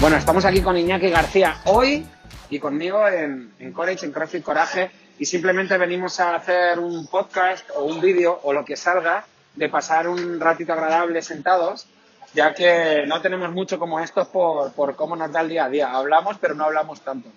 [0.00, 2.06] Bueno, estamos aquí con Iñaki García hoy
[2.50, 7.68] y conmigo en, en Courage, en CrossFit Coraje, y simplemente venimos a hacer un podcast
[7.74, 9.24] o un vídeo o lo que salga
[9.56, 11.88] de pasar un ratito agradable sentados,
[12.32, 15.68] ya que no tenemos mucho como estos por, por cómo nos da el día a
[15.68, 15.90] día.
[15.90, 17.28] Hablamos, pero no hablamos tanto.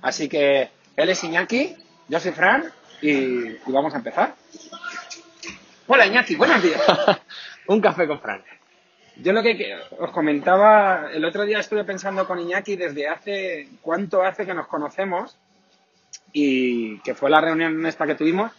[0.00, 1.74] Así que él es Iñaki,
[2.06, 4.36] yo soy Fran y, vamos a empezar.
[5.88, 6.80] Hola Iñaki, buenos días.
[7.66, 8.44] un café con Fran.
[9.22, 14.22] Yo lo que os comentaba, el otro día estuve pensando con Iñaki desde hace, ¿cuánto
[14.22, 15.36] hace que nos conocemos?
[16.32, 18.52] Y que fue la reunión esta que tuvimos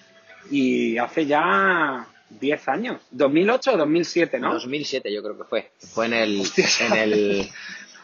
[0.50, 4.54] y hace ya 10 años, 2008 o 2007, ¿no?
[4.54, 5.72] 2007 yo creo que fue.
[5.80, 6.44] Fue en el...
[6.82, 7.50] En el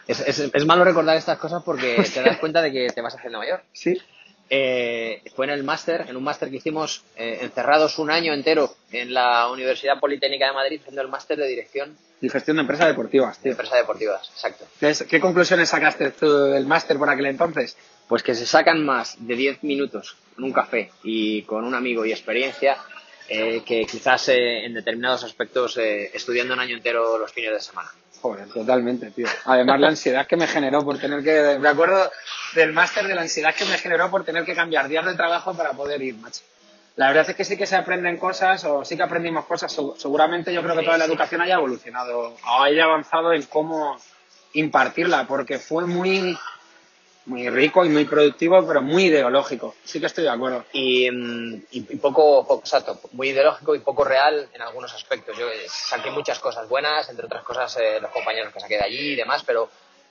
[0.06, 3.14] es, es, es malo recordar estas cosas porque te das cuenta de que te vas
[3.14, 3.62] haciendo mayor.
[3.72, 4.00] Sí.
[4.50, 8.74] Eh, fue en el máster, en un máster que hicimos eh, encerrados un año entero
[8.92, 12.86] en la Universidad Politécnica de Madrid haciendo el máster de dirección Y gestión de empresas
[12.88, 14.28] deportivas, de empresas deportivas.
[14.30, 14.66] Exacto.
[14.78, 17.76] ¿Qué, es- qué conclusiones sacaste tú del máster por aquel entonces?
[18.06, 22.04] Pues que se sacan más de 10 minutos en un café y con un amigo
[22.04, 22.76] y experiencia
[23.28, 27.90] eh, que quizás eh, en determinados aspectos estudiando un año entero los fines de semana.
[28.24, 29.26] Joder, totalmente, tío.
[29.44, 31.58] Además, la ansiedad que me generó por tener que...
[31.60, 32.10] Me acuerdo
[32.54, 35.52] del máster de la ansiedad que me generó por tener que cambiar días de trabajo
[35.54, 36.40] para poder ir, macho.
[36.96, 39.76] La verdad es que sí que se aprenden cosas, o sí que aprendimos cosas.
[39.76, 43.98] Segu- Seguramente yo creo que toda la educación haya evolucionado, o haya avanzado en cómo
[44.54, 46.34] impartirla, porque fue muy,
[47.26, 49.74] muy rico y muy productivo, pero muy ideológico.
[49.84, 50.64] Sí que estoy de acuerdo.
[50.72, 55.36] y, mm, y- poco, poco- exacto, muy ideológico y poco real en algunos aspectos.
[55.38, 58.84] Yo eh, saqué muchas cosas buenas, entre otras cosas eh, los compañeros que saqué de
[58.84, 59.70] allí y demás, pero,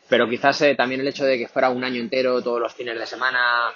[0.09, 2.97] pero quizás eh, también el hecho de que fuera un año entero, todos los fines
[2.97, 3.71] de semana,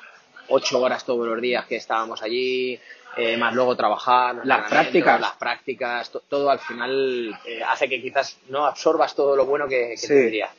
[0.49, 2.79] ocho horas todos los días que estábamos allí,
[3.17, 5.21] eh, más luego trabajar, Las prácticas.
[5.21, 9.89] las prácticas, to- todo al final hace que quizás no absorbas todo lo bueno que,
[9.91, 10.07] que Sí.
[10.07, 10.49] te diría.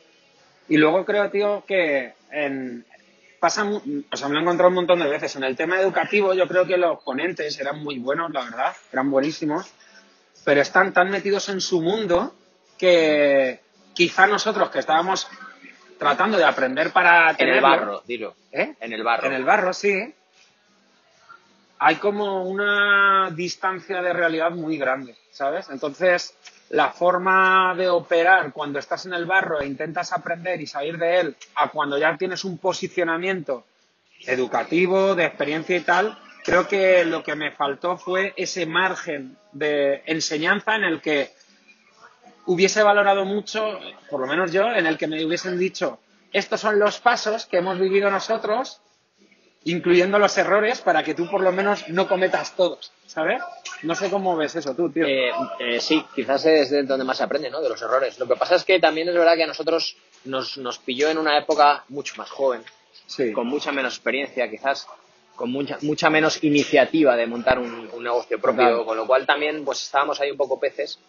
[0.69, 2.85] Y luego creo, tío, que en,
[3.39, 5.35] pasa, o sea, me lo he encontrado un montón de veces.
[5.35, 9.09] En el tema educativo yo creo que los ponentes eran muy buenos, la verdad, eran
[9.09, 9.71] buenísimos,
[10.43, 12.33] pero están tan metidos en su mundo
[12.77, 13.61] que
[13.93, 15.27] quizá nosotros que estábamos
[15.97, 18.35] tratando de aprender para En tenerlo, el barro, dilo.
[18.51, 18.75] ¿eh?
[18.79, 19.27] En el barro.
[19.27, 20.13] En el barro, sí.
[21.79, 25.69] Hay como una distancia de realidad muy grande, ¿sabes?
[25.69, 26.35] Entonces,
[26.69, 31.19] la forma de operar cuando estás en el barro e intentas aprender y salir de
[31.19, 33.65] él a cuando ya tienes un posicionamiento
[34.25, 40.03] educativo, de experiencia y tal, creo que lo que me faltó fue ese margen de
[40.05, 41.31] enseñanza en el que
[42.45, 45.99] hubiese valorado mucho, por lo menos yo, en el que me hubiesen dicho,
[46.31, 48.81] estos son los pasos que hemos vivido nosotros,
[49.65, 53.41] incluyendo los errores, para que tú por lo menos no cometas todos, ¿sabes?
[53.83, 55.05] No sé cómo ves eso tú, tío.
[55.05, 57.61] Eh, eh, sí, quizás es de donde más se aprende, ¿no?
[57.61, 58.17] De los errores.
[58.19, 61.17] Lo que pasa es que también es verdad que a nosotros nos, nos pilló en
[61.17, 62.63] una época mucho más joven,
[63.05, 63.31] sí.
[63.33, 64.87] con mucha menos experiencia, quizás
[65.35, 68.85] con mucha, mucha menos iniciativa de montar un, un negocio propio, Total.
[68.85, 70.99] con lo cual también pues estábamos ahí un poco peces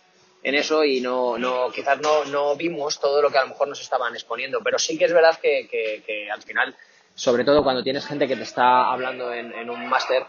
[0.42, 3.68] en eso y no, no quizás no, no vimos todo lo que a lo mejor
[3.68, 6.74] nos estaban exponiendo, pero sí que es verdad que, que- que al final,
[7.20, 10.24] sobre todo cuando tienes gente que te está hablando en, en un máster,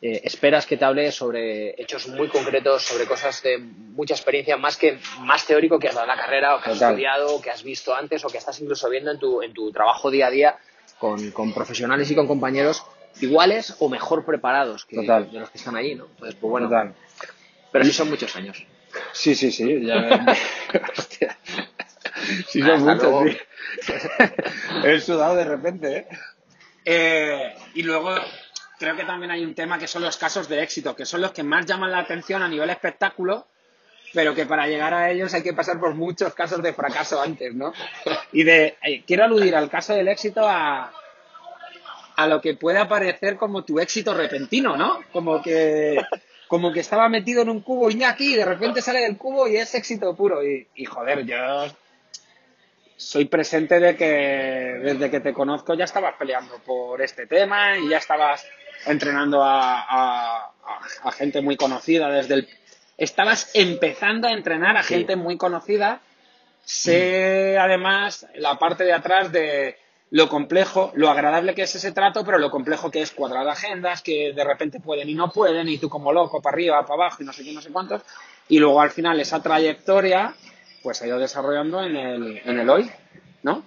[0.00, 4.76] eh, esperas que te hable sobre hechos muy concretos, sobre cosas de mucha experiencia, más
[4.76, 6.90] que más teórico que has dado en la carrera o que has Total.
[6.92, 9.72] estudiado, o que has visto antes o que estás incluso viendo en tu, en tu
[9.72, 10.56] trabajo día a día
[11.00, 12.84] con, con profesionales y con compañeros
[13.20, 15.28] iguales o mejor preparados que Total.
[15.28, 16.04] de los que están allí, ¿no?
[16.04, 16.94] Entonces, pues bueno, Total.
[17.72, 18.64] pero sí son muchos años.
[19.10, 19.84] Sí, sí, sí.
[19.84, 20.24] Ya...
[20.96, 21.36] Hostia.
[22.46, 23.36] Sí, son muchos.
[24.84, 26.06] He sudado de repente, ¿eh?
[26.86, 28.14] Eh, Y luego
[28.78, 31.32] creo que también hay un tema que son los casos de éxito, que son los
[31.32, 33.46] que más llaman la atención a nivel espectáculo,
[34.14, 37.54] pero que para llegar a ellos hay que pasar por muchos casos de fracaso antes,
[37.54, 37.72] ¿no?
[38.32, 40.92] Y de eh, quiero aludir al caso del éxito a
[42.16, 45.00] a lo que pueda parecer como tu éxito repentino, ¿no?
[45.12, 45.98] Como que
[46.48, 49.56] como que estaba metido en un cubo Iñaki y de repente sale del cubo y
[49.56, 50.42] es éxito puro.
[50.42, 51.36] Y, y, joder, yo
[52.96, 54.06] soy presente de que
[54.82, 58.44] desde que te conozco ya estabas peleando por este tema y ya estabas
[58.86, 60.52] entrenando a, a-
[61.04, 62.48] a- gente muy conocida desde el...
[62.98, 64.94] Estabas empezando a entrenar a Sí.
[64.94, 66.00] gente muy conocida.
[66.64, 69.76] Sé además la parte de atrás de
[70.10, 74.02] lo complejo, lo agradable que es ese trato, pero lo complejo que es cuadrar agendas,
[74.02, 77.22] que de repente pueden y no pueden, y tú como loco, para arriba, para abajo,
[77.22, 78.02] y no sé qué, no sé cuántos.
[78.48, 80.34] Y luego al final esa trayectoria,
[80.86, 82.88] pues ha ido desarrollando en el, en el hoy,
[83.42, 83.64] ¿no?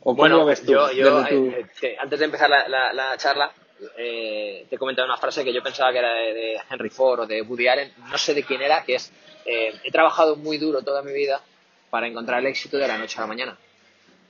[0.00, 0.72] ¿O cómo lo ves tú?
[0.72, 3.52] yo, yo, desde tu- eh, te- antes de empezar la, la- la charla,
[3.98, 7.20] eh, te he comentado una frase que yo pensaba que era de, de Henry Ford
[7.20, 9.12] o de Woody Allen, no sé de quién era, que es,
[9.44, 11.42] eh, he trabajado muy duro toda mi vida
[11.90, 13.58] para encontrar el éxito de la noche a la mañana.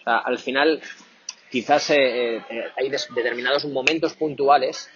[0.05, 0.81] O al final,
[1.53, 4.91] quizás eh, eh, hay determinados momentos puntuales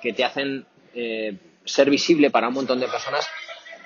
[0.00, 0.64] que te hacen
[0.94, 1.36] eh,
[1.66, 3.28] ser visible para un montón de personas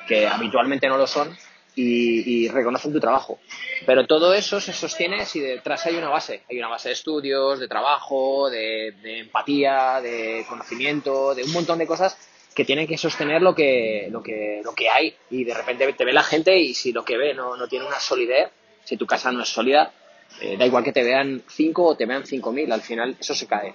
[0.07, 1.37] que habitualmente no lo son
[1.81, 3.39] y, reconocen tu trabajo.
[3.87, 6.43] Pero todo eso se sostiene si detrás hay una base.
[6.49, 11.87] Hay una base de estudios, de trabajo, de, empatía, de conocimiento, de un montón de
[11.87, 12.17] cosas
[12.55, 15.15] que tienen que sostener lo que, lo que, lo que hay.
[15.31, 18.01] Y de repente te ve la gente y si lo que ve no, tiene una
[18.01, 18.51] solidez,
[18.85, 19.93] si tu casa no es sólida,
[20.41, 23.47] eh, da igual que te vean 5 o te vean 5.000, al final eso se
[23.47, 23.75] cae.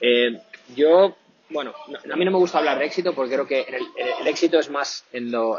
[0.00, 0.38] Eh,
[0.74, 1.16] yo,
[1.50, 1.72] bueno,
[2.12, 5.04] a mí no me gusta hablar de éxito porque creo que el, éxito es más
[5.12, 5.58] en lo,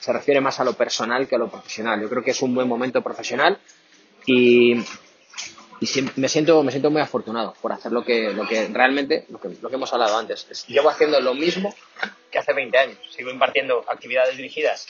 [0.00, 2.00] se refiere más a lo personal que a lo profesional.
[2.00, 3.58] Yo creo que es un buen momento profesional
[4.26, 4.74] y,
[6.16, 9.48] me, siento, me siento muy afortunado por hacer lo que, lo que realmente, lo que,
[9.60, 10.66] lo que hemos hablado antes.
[10.66, 11.74] llevo haciendo lo mismo
[12.30, 12.98] que hace 20 años.
[13.10, 14.86] Sigo impartiendo actividades dirigidas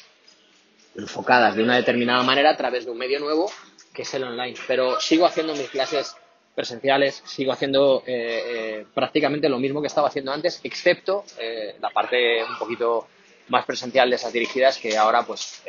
[0.96, 3.50] enfocadas de una determinada manera a través de un medio nuevo
[3.92, 4.56] que es el online.
[4.66, 6.16] Pero sigo haciendo mis clases
[6.54, 11.90] presenciales, sigo haciendo eh, eh, prácticamente lo mismo que estaba haciendo antes, excepto eh, la
[11.90, 13.06] parte un poquito
[13.48, 15.62] más presencial de esas dirigidas que ahora pues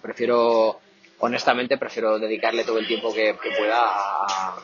[0.00, 0.80] prefiero,
[1.18, 4.54] honestamente, prefiero dedicarle todo el tiempo que, pueda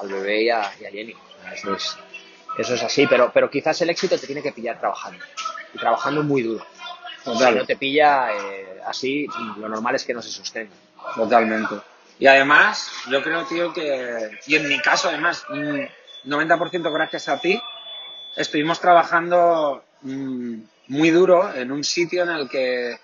[0.00, 1.14] al bebé y a, Jenny.
[1.52, 1.98] Eso es,
[2.58, 5.24] eso es así, pero, pero quizás el éxito te tiene que pillar trabajando
[5.74, 6.64] y trabajando muy duro.
[7.24, 8.30] Si no te pilla
[8.86, 9.26] así,
[9.58, 10.72] lo normal es que no se sostenga.
[11.14, 11.76] Totalmente.
[12.18, 15.44] Y además, yo creo, tío, que, y en mi caso, además,
[16.24, 17.60] 90% gracias a ti,
[18.36, 22.96] estuvimos trabajando mm, muy duro en un sitio en el que,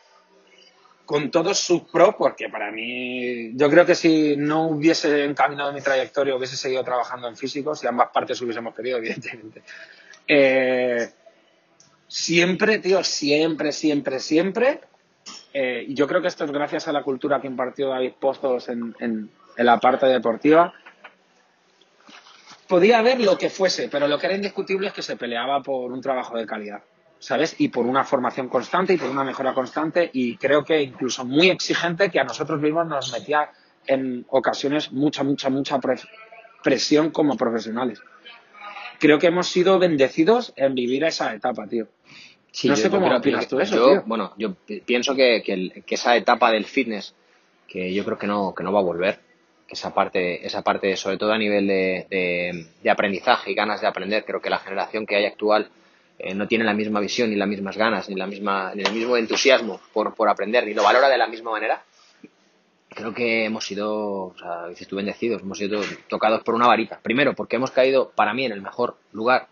[1.05, 5.81] con todos sus pros, porque para mí, yo creo que si no hubiese encaminado mi
[5.81, 9.63] trayectoria, hubiese seguido trabajando en físico, si ambas partes hubiésemos querido, evidentemente.
[10.27, 11.09] Eh,
[12.07, 14.81] siempre, tío, siempre, siempre, siempre
[15.53, 18.95] eh, yo creo que esto es gracias a la cultura que impartió David Pozos en,
[19.01, 20.73] en, la parte deportiva.
[22.69, 25.91] Podía haber lo que fuese, pero lo que era indiscutible es que se peleaba por
[25.91, 26.83] un trabajo de calidad,
[27.19, 27.57] ¿sabes?
[27.59, 31.51] Y por una formación constante y por una mejora constante y creo que incluso muy
[31.51, 33.51] exigente que a nosotros mismos nos metía
[33.87, 35.79] en ocasiones mucha, mucha, mucha
[36.63, 38.01] presión como profesionales.
[38.99, 41.89] Creo que hemos sido bendecidos en vivir esa etapa, tío
[42.65, 44.55] no sé cómo opinas tú eso, yo, Bueno, yo
[44.85, 47.15] pienso que, que, esa etapa del fitness,
[47.67, 49.21] que yo creo que no, que no va a volver,
[49.67, 53.87] que esa parte, esa parte sobre todo a nivel de, de, aprendizaje y ganas de
[53.87, 55.71] aprender, creo que la generación que hay actual
[56.19, 58.93] eh, no tiene la misma visión, ni las mismas ganas, ni, la misma, ni el
[58.93, 61.83] mismo entusiasmo por, por aprender, ni lo valora de la misma manera.
[62.91, 66.99] Creo que hemos sido, o sea, dices tú, bendecidos, hemos sido tocados por una varita.
[67.03, 69.49] Primero, porque hemos caído, para mí, en el mejor lugar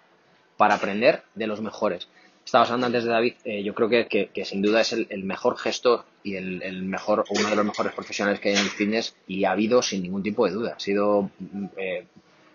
[0.56, 2.08] para aprender de los mejores
[2.46, 5.58] estabas hablando antes de David, eh, yo creo que, que, sin duda es el, mejor
[5.58, 9.16] gestor y el, el, mejor, uno de los mejores profesionales que hay en el fitness
[9.26, 10.74] y ha habido sin ningún tipo de duda.
[10.76, 12.06] Ha sido mm, eh,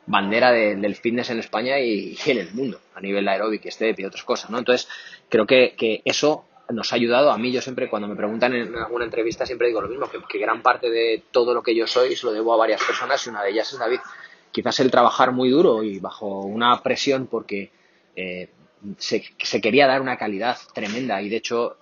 [0.05, 4.23] bandera del fitness en España y, en el mundo, a nivel aeróbic, step y otras
[4.23, 4.59] cosas, ¿no?
[4.59, 4.87] Entonces,
[5.29, 7.51] creo que, que eso nos ha ayudado a mí.
[7.51, 10.89] Yo siempre, cuando me preguntan en alguna entrevista, siempre digo lo mismo, que, gran parte
[10.89, 13.51] de todo lo que yo soy se lo debo a varias personas y una de
[13.51, 13.99] ellas es David.
[14.51, 17.71] Quizás el trabajar muy duro y bajo una presión porque
[18.15, 18.49] eh,
[18.97, 21.77] se, quería dar una calidad tremenda y de hecho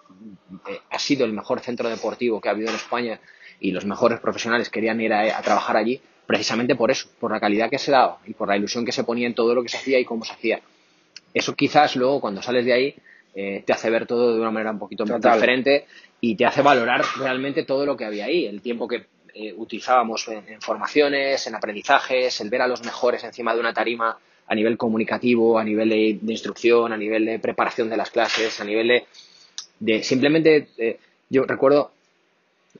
[0.67, 3.19] eh, ha sido el mejor centro deportivo que ha habido en España
[3.59, 7.71] y los mejores profesionales querían ir a, trabajar allí precisamente por eso, por la calidad
[7.71, 9.77] que se daba y por la ilusión que se ponía en todo lo que se
[9.77, 10.61] hacía y cómo se hacía.
[11.33, 12.95] Eso quizás luego cuando sales de ahí
[13.33, 15.87] eh, te hace ver todo de una manera un poquito más diferente
[16.21, 20.27] y te hace valorar realmente todo lo que había ahí, el tiempo que eh, utilizábamos
[20.27, 24.77] en, formaciones, en aprendizajes, el ver a los mejores encima de una tarima a nivel
[24.77, 29.03] comunicativo, a nivel de, instrucción, a nivel de preparación de las clases, a nivel
[29.79, 31.91] de, simplemente, eh, yo recuerdo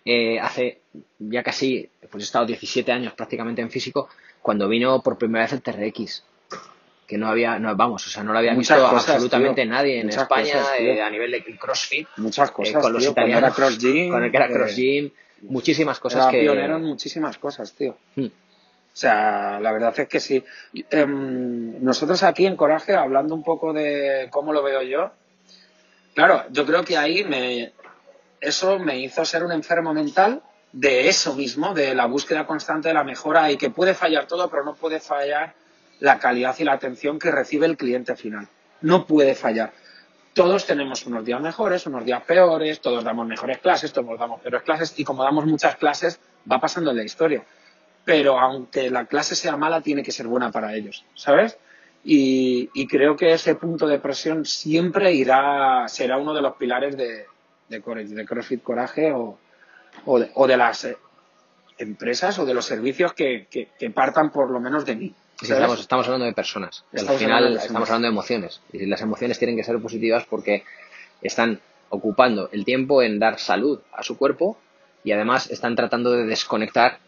[0.06, 0.82] eh, hace
[1.20, 4.10] ya casi, pues he estado 17 años prácticamente en físico,
[4.42, 6.24] cuando vino por primera vez el TRX,
[7.06, 10.64] que no había, no, vamos, o sea, no lo había visto absolutamente nadie en España
[10.78, 12.08] eh, a nivel de CrossFit.
[12.18, 15.12] Muchas cosas, con los italianos, con el que era Cross Gym,
[15.44, 16.42] muchísimas cosas que...
[16.42, 17.98] pionero muchísimas cosas, tío.
[18.16, 18.26] Hmm.
[18.26, 20.44] O sea, la verdad es que sí.
[20.90, 25.12] Em, nosotros aquí en Coraje, hablando un poco de cómo lo veo yo,
[26.14, 27.72] claro, yo creo que ahí me,
[28.42, 30.42] eso me hizo ser un enfermo mental
[30.72, 34.50] de eso mismo, de la búsqueda constante de la mejora y que puede fallar todo,
[34.50, 35.54] pero no puede fallar
[36.00, 38.48] la calidad y la atención que recibe el cliente final.
[38.82, 39.74] No puede fallar.
[40.34, 44.62] Todos tenemos unos días mejores, unos días peores, todos damos mejores clases, todos damos peores
[44.62, 46.20] clases y como damos muchas clases
[46.50, 47.44] va pasando la historia
[48.10, 51.60] pero aunque la clase sea mala, tiene que ser buena para ellos, ¿sabes?
[52.04, 57.26] Y, creo que ese punto de presión siempre irá, será uno de los pilares de,
[57.70, 59.38] de, de CrossFit Coraje o,
[60.06, 60.88] o, de, las
[61.78, 65.16] empresas o de los servicios que, que, partan por lo menos de mí.
[65.42, 66.84] estamos, estamos, hablando de personas.
[66.94, 68.62] al final estamos hablando de emociones.
[68.74, 70.64] Y las emociones tienen que ser positivas porque
[71.22, 71.60] están
[71.90, 74.58] ocupando el tiempo en dar salud a su cuerpo
[75.04, 77.00] y además están tratando de desconectar.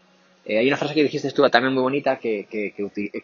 [0.46, 2.74] Eh, hay una frase que dijiste tú también muy bonita, que, que,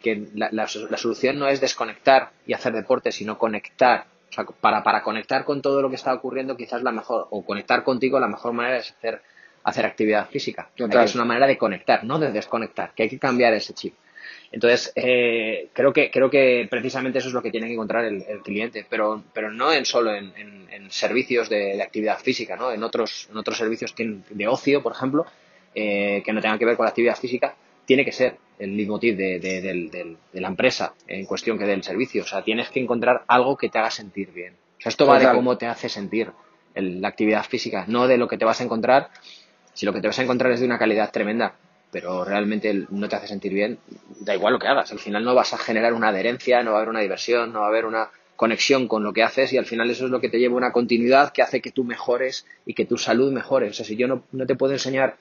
[0.00, 4.06] que, la, la, solución no es desconectar y hacer deporte, sino conectar.
[4.30, 7.44] O sea, para, para conectar con todo lo que está ocurriendo, quizás la mejor, o
[7.44, 9.22] conectar contigo, la mejor manera es hacer,
[9.64, 10.70] hacer actividad física.
[10.76, 13.94] Es una manera de conectar, no de desconectar, que hay que cambiar ese chip.
[14.50, 18.24] Entonces, eh, creo, que, creo que precisamente eso es lo que tiene que encontrar el,
[18.42, 20.58] cliente, pero, pero no en solo en,
[20.90, 22.72] servicios de, actividad física, ¿no?
[22.72, 25.26] en, otros, en otros servicios de ocio, por ejemplo,
[25.74, 27.54] eh, que no tengan que ver con la actividad física,
[27.84, 32.22] tiene que ser el leitmotiv de, de, la empresa en cuestión que del servicio.
[32.22, 34.54] O sea, tienes que encontrar algo que te haga sentir bien.
[34.78, 36.30] O sea, esto va de cómo te hace sentir
[36.74, 39.10] la actividad física, no de lo que te vas a encontrar.
[39.74, 41.54] Si lo que te vas a encontrar es de una calidad tremenda,
[41.90, 43.78] pero realmente no te hace sentir bien,
[44.20, 44.92] da igual lo que hagas.
[44.92, 47.60] Al final no vas a generar una adherencia, no va a haber una diversión, no
[47.60, 50.20] va a haber una conexión con lo que haces y al final eso es lo
[50.20, 53.70] que te lleva una continuidad que hace que tú mejores y que tu salud mejore.
[53.70, 55.16] O sea, si yo no, no te puedo enseñar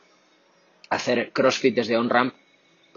[0.90, 2.36] a hacer CrossFit desde on-ramp,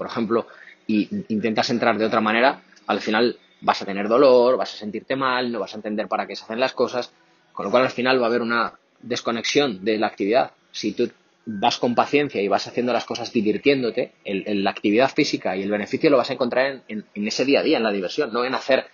[0.01, 0.47] por ejemplo,
[0.87, 5.15] y intentas entrar de otra manera, al final vas a tener dolor, vas a sentirte
[5.15, 7.13] mal, no vas a entender para qué se hacen las cosas,
[7.53, 10.53] con lo cual al final va a haber una desconexión de la actividad.
[10.73, 11.11] Si tú
[11.45, 15.71] vas con paciencia y vas haciendo las cosas divirtiéndote, el, la actividad física y el
[15.71, 18.55] beneficio lo vas a encontrar en, ese día a día, en la diversión, no en
[18.55, 18.87] hacer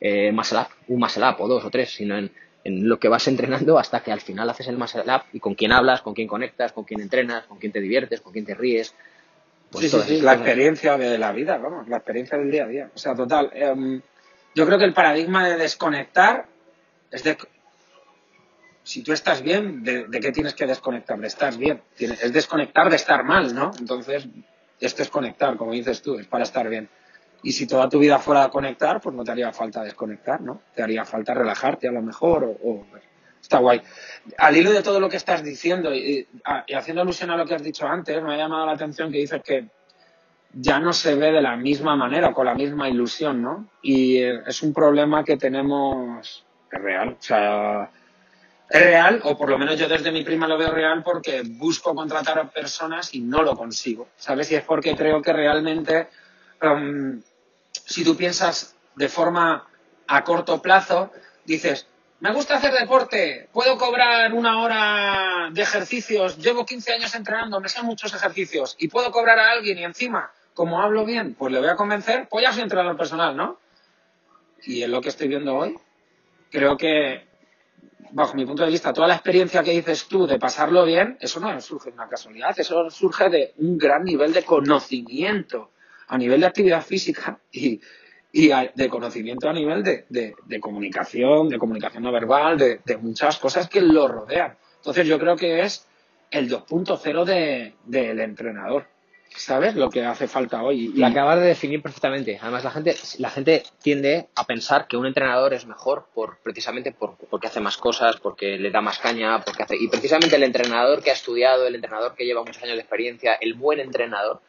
[0.00, 2.30] eh, muscle un muscle up o dos o tres, sino en,
[2.64, 5.72] lo que vas entrenando hasta que al final haces el muscle up y con quién
[5.72, 8.94] hablas, con quién conectas, con quién entrenas, con quién te diviertes, con quién te ríes.
[9.70, 12.90] Pues sí, sí, la experiencia de la vida, vamos, la experiencia del día a día.
[12.94, 13.50] O sea, total.
[13.52, 14.00] Em,
[14.54, 16.46] yo creo que el paradigma de desconectar
[17.10, 17.36] es de,
[18.84, 21.18] si tú estás bien, ¿de, qué tienes que desconectar?
[21.18, 21.82] De estar bien.
[21.98, 23.72] Es desconectar de estar mal, ¿no?
[23.78, 24.28] Entonces,
[24.78, 26.88] esto es conectar, como dices tú, es para estar bien.
[27.42, 30.62] Y si toda tu vida fuera a conectar, pues no te haría falta desconectar, ¿no?
[30.74, 32.86] Te haría falta relajarte a lo mejor o,
[33.44, 33.82] está guay.
[34.38, 36.26] Al hilo de todo lo que estás diciendo y,
[36.74, 39.42] haciendo alusión a lo que has dicho antes, me ha llamado la atención que dices
[39.42, 39.68] que
[40.52, 43.68] ya no se ve de la misma manera, con la misma ilusión, ¿no?
[43.82, 47.16] Y eh, es un problema que tenemos, es real.
[47.20, 47.90] O sea,
[48.70, 51.94] es real, o por lo menos yo desde mi prima lo veo real porque busco
[51.94, 54.08] contratar a personas y no lo consigo.
[54.16, 54.50] ¿Sabes?
[54.52, 56.08] Y es porque creo que realmente,
[56.62, 57.20] um,
[57.72, 59.66] si tú piensas de forma
[60.06, 61.10] a corto plazo,
[61.44, 61.88] dices,
[62.24, 67.68] me gusta hacer deporte, puedo cobrar una hora de ejercicios, llevo 15 años entrenando, me
[67.68, 71.60] sé muchos ejercicios y puedo cobrar a alguien y encima, como hablo bien, pues le
[71.60, 73.58] voy a convencer, pues ya soy entrenador personal, ¿no?
[74.62, 75.76] Y es lo que estoy viendo hoy.
[76.50, 77.26] Creo que
[78.12, 81.40] bajo mi punto de vista, toda la experiencia que dices tú de pasarlo bien, eso
[81.40, 85.72] no surge de una casualidad, eso surge de un gran nivel de conocimiento
[86.06, 87.82] a nivel de actividad física y,
[88.34, 94.08] de conocimiento a nivel de, comunicación, de comunicación no verbal, de, muchas cosas que lo
[94.08, 94.56] rodean.
[94.76, 95.86] Entonces yo creo que es
[96.32, 98.86] el 2.0 del entrenador.
[99.36, 99.74] ¿Sabes?
[99.74, 100.92] Lo que hace falta hoy.
[100.94, 100.98] Y...
[100.98, 102.38] Lo acabas de definir perfectamente.
[102.40, 106.92] Además, la gente, la gente tiende a pensar que un entrenador es mejor por, precisamente
[106.92, 109.76] por, porque hace más cosas, porque le da más caña, porque hace...
[109.76, 113.34] Y precisamente el entrenador que ha estudiado, el entrenador que lleva muchos años de experiencia,
[113.34, 114.40] el buen entrenador,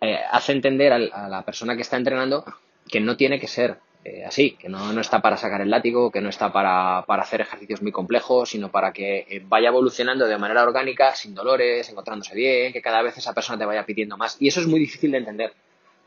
[0.00, 2.44] eh, hace entender a la persona que está entrenando
[2.88, 6.10] que no tiene que ser eh, así, que no, no, está para sacar el látigo,
[6.10, 10.26] que no está para, para hacer ejercicios muy complejos, sino para que eh, vaya evolucionando
[10.26, 14.18] de manera orgánica, sin dolores, encontrándose bien, que cada vez esa persona te vaya pidiendo
[14.18, 14.36] más.
[14.40, 15.54] Y eso es muy difícil de entender.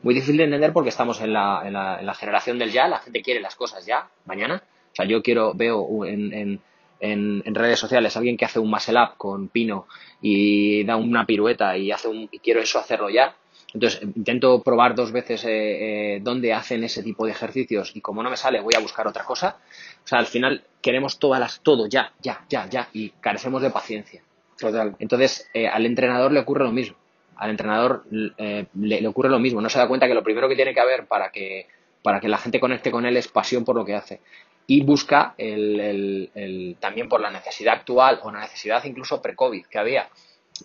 [0.02, 2.86] Muy difícil de entender porque estamos en la, en la, en la generación del ya,
[2.86, 4.62] la gente quiere las cosas ya, mañana.
[4.92, 6.60] O sea, yo quiero, veo en, en,
[7.00, 9.88] en, redes sociales alguien que hace un muscle up con pino
[10.20, 13.34] y da una pirueta y hace un, y quiero eso hacerlo ya
[13.74, 18.22] entonces, intento probar dos veces eh, eh, dónde hacen ese tipo de ejercicios y como
[18.22, 19.58] no me sale, voy a buscar otra cosa.
[20.04, 23.70] O sea, al final queremos todas las, todo ya, ya, ya, ya y carecemos de
[23.70, 24.22] paciencia.
[24.58, 24.96] Total.
[24.98, 26.96] Entonces, eh, al entrenador le ocurre lo mismo.
[27.36, 29.60] Al entrenador le, ocurre lo mismo.
[29.60, 31.66] No se da cuenta que lo primero que tiene que haber para que,
[32.02, 34.20] para que la gente conecte con él es pasión por lo que hace.
[34.66, 39.78] Y busca el, el, también por la necesidad actual o la necesidad incluso pre-COVID que
[39.78, 40.08] había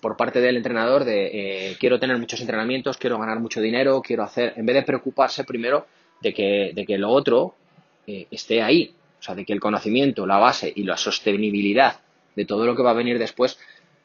[0.02, 4.24] por parte del entrenador de eh, quiero tener muchos entrenamientos, quiero ganar mucho dinero, quiero
[4.24, 5.86] hacer, en vez de preocuparse primero
[6.22, 7.56] de que, de que lo otro
[8.08, 12.00] eh, esté ahí, o sea, de que el conocimiento, la base y la sostenibilidad
[12.36, 13.60] de todo lo que va a venir después,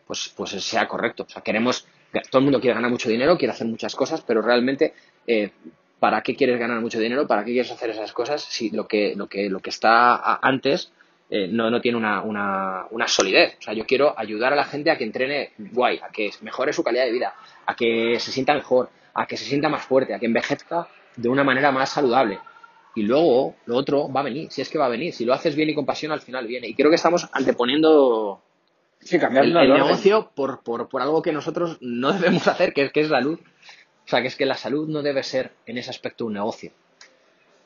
[0.07, 1.25] pues, pues sea correcto.
[1.25, 1.87] O sea, queremos,
[2.31, 4.95] todo el mundo quiere ganar mucho dinero, quiere hacer muchas cosas, pero realmente,
[5.27, 5.51] eh,
[5.99, 7.27] ¿para qué quieres ganar mucho dinero?
[7.27, 8.43] ¿Para qué quieres hacer esas cosas?
[8.43, 10.93] Si lo que, lo que, lo que está antes
[11.31, 13.57] eh, no, no tiene una, una, una, solidez.
[13.59, 16.73] O sea, yo quiero ayudar a la gente a que entrene guay, a que mejore
[16.73, 17.35] su calidad de vida,
[17.67, 21.29] a que se sienta mejor, a que se sienta más fuerte, a que envejezca de
[21.29, 22.39] una manera más saludable.
[22.95, 25.13] Y luego lo otro va a venir, si es que va a venir.
[25.13, 26.67] Si lo haces bien y con pasión, al final viene.
[26.67, 28.43] Y creo que estamos anteponiendo
[29.01, 32.93] sí, el, el negocio por, por, por, algo que nosotros no debemos hacer, que es,
[32.93, 33.41] que es la luz.
[33.41, 36.73] O sea, que es que la salud no debe ser en ese aspecto un negocio.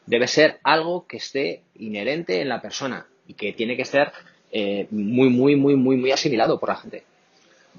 [0.06, 4.12] Debe ser algo que esté inherente en la persona y que tiene que ser
[4.50, 7.04] eh, muy, muy, muy, muy, muy asimilado por la gente.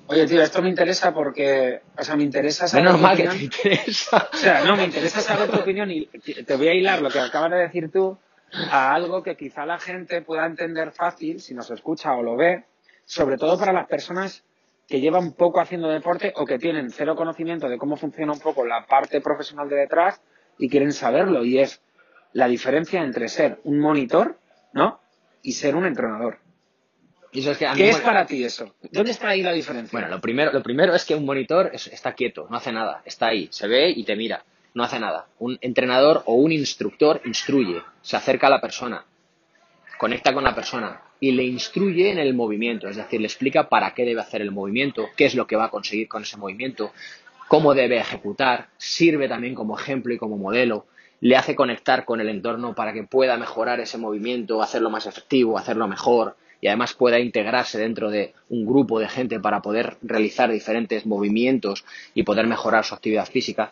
[0.07, 2.85] Oye, tío, esto me interesa porque, o sea, me interesa saber.
[2.85, 4.29] Menos mal que te interesa.
[4.33, 7.19] O sea, no, me interesa saber tu opinión y te voy a hilar lo que
[7.19, 8.17] acabas de decir tú
[8.53, 12.65] a algo que quizá la gente pueda entender fácil si nos escucha o lo ve,
[13.05, 14.43] sobre todo para las personas
[14.87, 18.65] que llevan poco haciendo deporte o que tienen cero conocimiento de cómo funciona un poco
[18.65, 20.21] la parte profesional de detrás
[20.57, 21.43] y quieren saberlo.
[21.45, 21.81] Y es
[22.33, 24.37] la diferencia entre ser un monitor,
[24.73, 24.99] ¿no?
[25.43, 26.39] Y ser un entrenador.
[27.31, 28.75] ¿Qué es para ti eso?
[28.91, 29.91] ¿Dónde está ahí la diferencia?
[29.91, 33.27] Bueno, lo primero, lo primero es que un monitor está quieto, no hace nada, está
[33.27, 34.45] ahí, se ve y te mira,
[34.75, 35.27] no hace nada.
[35.39, 39.05] Un entrenador o un instructor instruye, se acerca a la persona,
[39.97, 43.95] conecta con la persona y le instruye en el movimiento, es decir, le explica para
[43.95, 46.91] qué debe hacer el movimiento, qué es lo que va a conseguir con ese movimiento,
[47.47, 50.85] cómo debe ejecutar, sirve también como ejemplo y como modelo,
[51.23, 55.57] le hace conectar con el entorno para que pueda mejorar ese movimiento, hacerlo más efectivo,
[55.57, 60.51] hacerlo mejor, y además pueda integrarse dentro de un grupo de gente para poder realizar
[60.51, 63.71] diferentes movimientos y poder mejorar su actividad física,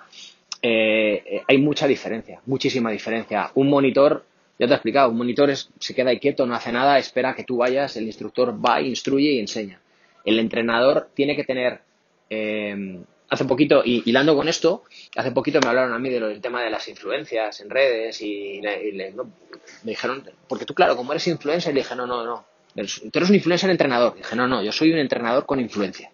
[0.61, 3.51] eh, hay mucha diferencia, muchísima diferencia.
[3.55, 4.23] Un monitor,
[4.57, 7.57] ya te he explicado, un monitor se queda quieto, no hace nada, espera que tú
[7.57, 9.81] vayas, el instructor va, instruye y enseña.
[10.23, 11.81] El entrenador tiene que tener,
[12.29, 14.83] eh, hace poquito, y hilando con esto,
[15.15, 19.91] hace poquito me hablaron a mí del tema de las influencias en redes y, me
[19.91, 23.35] dijeron, porque tú claro, como eres influencer, le dije, no, no, no, Tú eres un
[23.35, 24.15] influencer entrenador.
[24.15, 26.11] dije, no, no, yo soy un entrenador con influencia.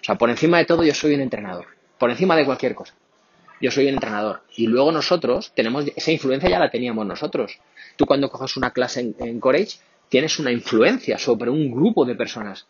[0.00, 1.66] O sea, por encima de todo yo soy un entrenador.
[1.98, 2.94] Por encima de cualquier cosa.
[3.60, 4.42] Yo soy un entrenador.
[4.56, 7.58] Y luego nosotros tenemos, esa influencia ya la teníamos nosotros.
[7.96, 9.78] Tú cuando coges una clase en, Courage,
[10.08, 12.66] tienes una influencia sobre un grupo de personas.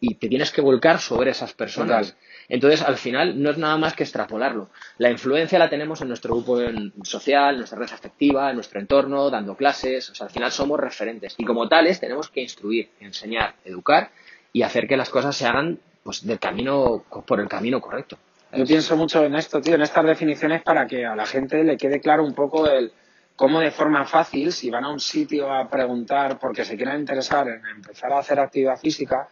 [0.00, 2.16] Y te tienes que volcar sobre esas personas.
[2.48, 4.70] Entonces, al final, no es nada más que extrapolarlo.
[4.96, 6.58] La influencia la tenemos en nuestro grupo
[7.02, 10.08] social, en nuestra red afectiva, en nuestro entorno, dando clases.
[10.08, 11.34] O sea, al final somos referentes.
[11.36, 14.10] Y como tales, tenemos que instruir, enseñar, educar
[14.52, 18.18] y hacer que las cosas se hagan pues, del camino, por el camino correcto.
[18.52, 21.76] Yo pienso mucho en esto, tío, en estas definiciones para que a la gente le
[21.76, 22.90] quede claro un poco el
[23.36, 27.48] cómo de forma fácil, si van a un sitio a preguntar porque se quieran interesar
[27.48, 29.28] en empezar a hacer actividad física,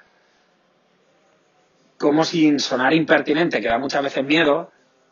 [1.98, 4.70] como sin sonar impertinente, que da muchas veces miedo,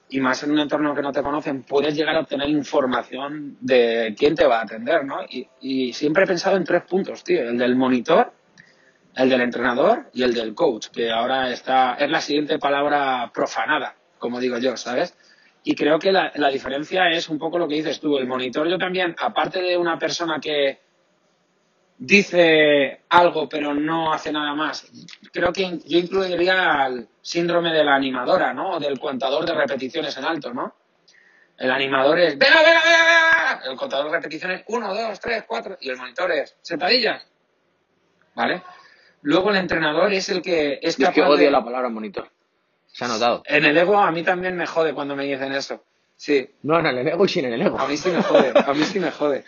[0.08, 4.14] y más en un entorno que no te conocen, puedes llegar a obtener información de
[4.16, 5.18] quién te va a atender, ¿no?
[5.60, 8.32] Y, siempre he pensado en tres puntos, tío, el del monitor,
[9.16, 13.96] el del entrenador y el del coach, que ahora está, es la siguiente palabra profanada,
[14.18, 15.16] como digo yo, ¿sabes?
[15.64, 18.68] Y creo que la, la diferencia es un poco lo que dices tú, el monitor
[18.68, 20.85] yo también, aparte de una persona que,
[21.98, 24.90] dice algo pero no hace nada más.
[25.32, 28.72] Creo que yo incluiría al síndrome de la animadora, ¿no?
[28.72, 30.74] O del contador de repeticiones en alto, ¿no?
[31.58, 35.78] El animador es, venga, venga, venga, El contador de repeticiones, uno, dos, tres, cuatro.
[35.80, 37.26] Y el monitor es, sentadillas.
[38.34, 38.62] ¿Vale?
[39.22, 42.30] Luego el entrenador es el que es capaz que odio la palabra monitor.
[42.86, 43.42] Se ha notado.
[43.46, 45.82] En el ego a mí también me jode cuando me dicen eso.
[46.16, 46.48] Sí.
[46.62, 47.78] No, en el ego y sin el ego.
[47.78, 49.44] A mí sí me jode, a mí sí me jode.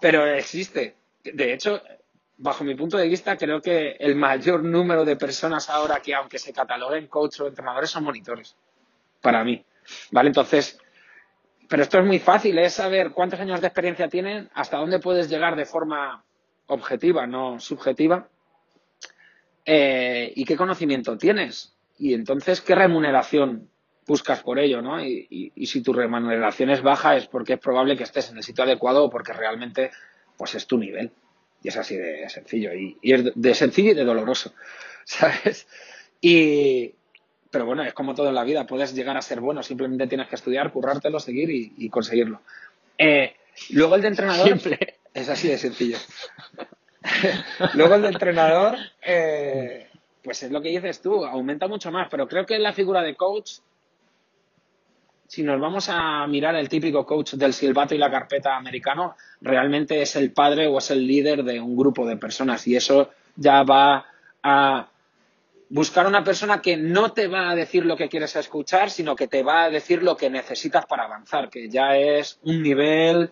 [0.00, 0.96] Pero existe.
[1.24, 1.80] De hecho,
[2.38, 6.38] bajo mi punto de vista, creo que el mayor número de personas ahora que, aunque
[6.38, 8.56] se cataloguen coach o entrenadores, son monitores.
[9.20, 9.64] Para mí.
[10.10, 10.28] ¿Vale?
[10.28, 10.78] Entonces,
[11.68, 15.30] pero esto es muy fácil, es saber cuántos años de experiencia tienen, hasta dónde puedes
[15.30, 16.22] llegar de forma
[16.66, 18.28] objetiva, no subjetiva,
[19.64, 21.74] eh, y qué conocimiento tienes.
[21.98, 23.70] Y entonces, qué remuneración
[24.06, 25.02] buscas por ello, ¿no?
[25.02, 28.42] Y, y, si tu remuneración es baja es porque es probable que estés en el
[28.42, 29.92] sitio adecuado o porque realmente
[30.36, 31.10] pues es tu nivel.
[31.62, 32.72] Y es así de sencillo.
[32.74, 34.52] Y, es de sencillo y de doloroso.
[35.04, 35.66] ¿Sabes?
[36.20, 36.94] Y,
[37.50, 38.66] pero bueno, es como todo en la vida.
[38.66, 39.62] Puedes llegar a ser bueno.
[39.62, 42.40] Simplemente tienes que estudiar, currártelo, seguir y, conseguirlo.
[42.98, 43.34] Eh,
[43.70, 44.46] luego el de entrenador.
[44.46, 44.98] Siempre.
[45.14, 45.98] Es así de sencillo.
[47.74, 48.78] luego el de entrenador.
[49.02, 49.90] Eh,
[50.24, 51.26] pues es lo que dices tú.
[51.26, 52.08] Aumenta mucho más.
[52.10, 53.58] Pero creo que la figura de coach
[55.32, 60.02] si nos vamos a mirar el típico coach del silbato y la carpeta americano, realmente
[60.02, 63.62] es el padre o es el líder de un grupo de personas y eso ya
[63.62, 64.04] va
[64.42, 64.88] a
[65.70, 69.26] buscar una persona que no te va a decir lo que quieres escuchar, sino que
[69.26, 73.30] te va a decir lo que necesitas para avanzar, que ya es un nivel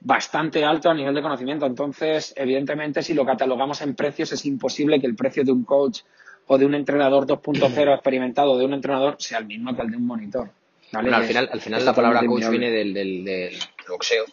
[0.00, 1.64] bastante alto a nivel de conocimiento.
[1.64, 6.00] Entonces, evidentemente, si lo catalogamos en precios, es imposible que el precio de un coach
[6.46, 9.96] o de un entrenador 2.0 experimentado, de un entrenador, sea el mismo que el de
[9.96, 10.50] un monitor.
[10.92, 14.24] Al final, al final la palabra coach viene del, del, boxeo.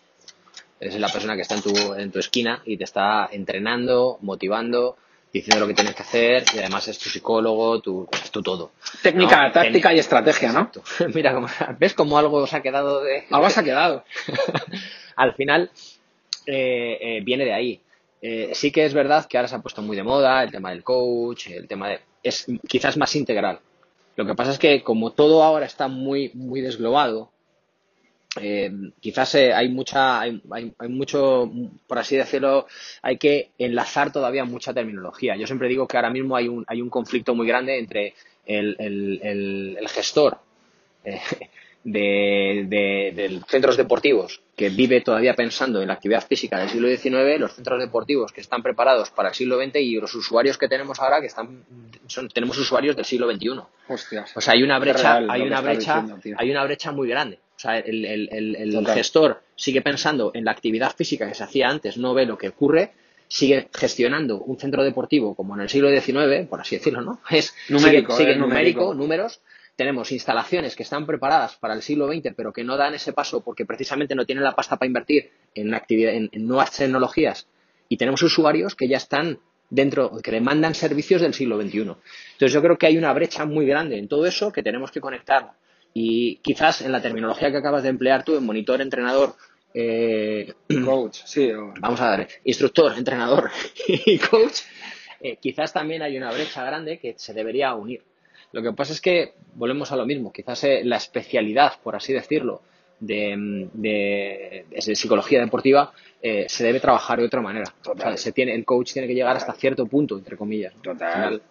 [0.80, 4.98] Es la persona que está en tu, en tu esquina y te está entrenando, motivando,
[5.32, 8.72] diciendo lo que tienes que hacer y además es tu psicólogo, tu, es tu todo.
[9.02, 10.72] Técnica, táctica y estrategia, ¿no?
[11.14, 11.40] Mira,
[11.78, 13.26] ¿ves cómo algo se ha quedado de...
[13.32, 14.04] Algo se ha quedado.
[15.16, 15.70] Al final
[16.46, 17.82] eh, eh, viene de ahí.
[18.22, 20.72] Eh, sí que es verdad que ahora se ha puesto muy de moda el tema
[20.72, 22.00] del coach, el tema de...
[22.24, 23.60] es quizás más integral.
[24.20, 27.32] Lo que pasa es que como todo ahora está muy, muy desglobado,
[28.42, 30.42] eh, quizás eh, hay mucha, hay,
[30.90, 31.50] mucho,
[31.88, 32.68] por así decirlo,
[33.02, 35.38] hay que enlazar todavía mucha terminología.
[35.38, 38.14] Yo siempre digo que ahora mismo hay un, hay un conflicto muy grande entre
[38.46, 38.76] el,
[39.80, 40.40] el, gestor
[41.06, 41.22] eh,
[41.84, 47.40] de, de, centros deportivos que vive todavía pensando en la actividad física del siglo XIX,
[47.40, 51.00] los centros deportivos que están preparados para el siglo XX y los usuarios que tenemos
[51.00, 51.64] ahora que están
[52.08, 53.50] son, tenemos usuarios del siglo XXI.
[54.36, 56.06] o sea, hay una brecha, hay una brecha,
[56.38, 57.40] hay una brecha muy grande.
[57.56, 61.98] O sea, el, el, gestor sigue pensando en la actividad física que se hacía antes,
[61.98, 62.94] no ve lo que ocurre,
[63.28, 67.20] sigue gestionando un centro deportivo como en el siglo XIX, por así decirlo, ¿no?
[67.30, 69.42] Es numérico, sigue, numérico, números.
[69.80, 73.42] Tenemos instalaciones que están preparadas para el siglo XX, pero que no dan ese paso
[73.42, 77.48] porque precisamente no tienen la pasta para invertir en, actividad, en, nuevas tecnologías.
[77.88, 79.40] Y tenemos usuarios que ya están
[79.70, 81.78] dentro, que demandan servicios del siglo XXI.
[81.78, 85.00] Entonces yo creo que hay una brecha muy grande en todo eso que tenemos que
[85.00, 85.54] conectar
[85.94, 89.36] y quizás en la terminología que acabas de emplear tú, en monitor, entrenador,
[89.74, 91.54] eh, coach, sí.
[91.80, 93.50] Vamos a ver, instructor, entrenador
[93.88, 94.60] y coach,
[95.22, 98.04] eh, quizás también hay una brecha grande que se debería unir.
[98.52, 102.14] Lo que pasa es que volvemos a lo mismo, quizás eh, la especialidad, por así
[102.14, 102.62] decirlo,
[103.00, 107.74] de, de, psicología deportiva se debe trabajar de otra manera.
[108.16, 110.74] se tiene, el coach tiene que llegar hasta cierto punto, entre comillas.
[110.82, 111.42] Total.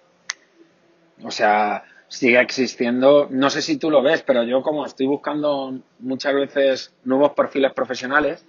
[1.23, 3.29] O sea, sigue existiendo.
[3.31, 7.73] No sé si tú lo ves, pero yo como estoy buscando muchas veces nuevos perfiles
[7.73, 8.45] profesionales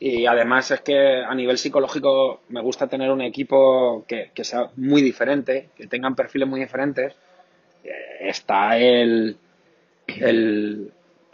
[0.00, 5.02] y además es que a nivel psicológico me gusta tener un equipo que, sea muy
[5.02, 7.14] diferente, que tengan perfiles muy diferentes.
[8.20, 9.36] Está el,
[10.06, 10.92] el,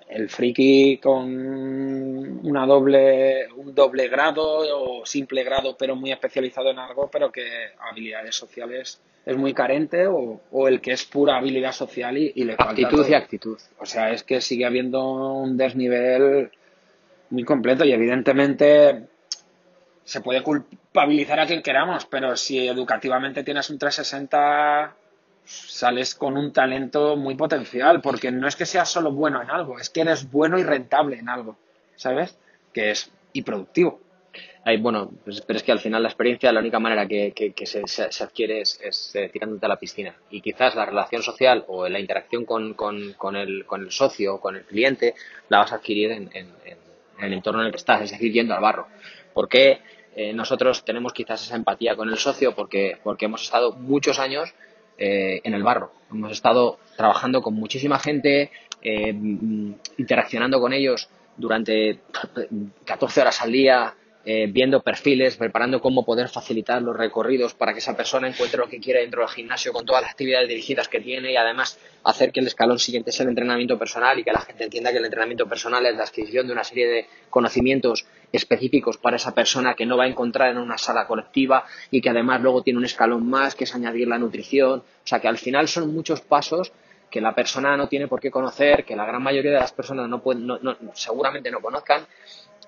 [0.08, 4.44] el friki con una doble, un doble grado
[4.78, 7.44] o simple grado pero muy especializado en algo, pero que
[7.80, 12.72] habilidades sociales es muy carente o, el que es pura habilidad social y, le falta
[12.72, 13.58] actitud y actitud.
[13.78, 15.02] O sea, es que sigue habiendo
[15.32, 16.50] un desnivel
[17.30, 19.06] muy completo y evidentemente
[20.04, 24.94] se puede culpabilizar a quien queramos, pero si educativamente tienes un 360
[25.44, 29.78] sales con un talento muy potencial, porque no es que seas solo bueno en algo,
[29.78, 31.56] es que eres bueno y rentable en algo,
[31.96, 32.38] ¿sabes?
[32.72, 34.00] Que es y productivo
[34.80, 37.32] bueno, pues, pero es que al final la experiencia, la única manera que,
[37.64, 40.14] se, adquiere es, eh, tirándote a la piscina.
[40.30, 42.74] Y quizás la relación social o la interacción con,
[43.36, 45.14] el, socio, con el cliente,
[45.48, 46.30] la vas a adquirir en,
[47.20, 48.88] el entorno en el que estás, es decir, yendo al barro.
[49.34, 49.80] ¿Por qué
[50.16, 52.54] eh, nosotros tenemos quizás esa empatía con el socio?
[52.54, 54.54] Porque, porque hemos estado muchos años
[54.98, 55.92] eh, en el barro.
[56.10, 58.50] Hemos estado trabajando con muchísima gente,
[58.82, 62.00] mm, interaccionando con ellos durante
[62.84, 63.94] 14 horas al día,
[64.26, 68.68] eh, viendo perfiles, preparando cómo poder facilitar los recorridos para que esa persona encuentre lo
[68.68, 72.32] que quiere dentro del gimnasio con todas las actividades dirigidas que tiene y además hacer
[72.32, 75.04] que el escalón siguiente sea el entrenamiento personal y que la gente entienda que el
[75.04, 79.84] entrenamiento personal es la adquisición de una serie de conocimientos específicos para esa persona que
[79.84, 83.28] no va a encontrar en una sala colectiva y que además luego tiene un escalón
[83.28, 84.80] más que es añadir la nutrición.
[84.80, 86.72] O sea que al final son muchos pasos
[87.10, 90.08] que la persona no tiene por qué conocer, que la gran mayoría de las personas
[90.08, 90.48] no pueden,
[90.94, 92.06] seguramente no conozcan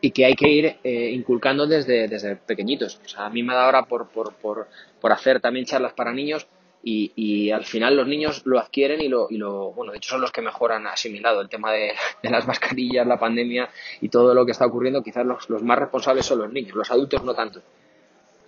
[0.07, 3.01] y que hay que ir eh, inculcando desde, desde pequeñitos.
[3.05, 4.69] O sea, a mí me da ahora por, por, por,
[5.01, 6.47] por hacer también charlas para niños
[6.85, 10.11] y, y, al final los niños lo adquieren y lo, y lo, bueno, de hecho
[10.11, 11.92] son los que mejor han asimilado el tema de,
[12.23, 13.69] las mascarillas, la pandemia
[14.01, 15.03] y todo lo que está ocurriendo.
[15.03, 17.61] Quizás los, los, más responsables son los niños, los adultos no tanto.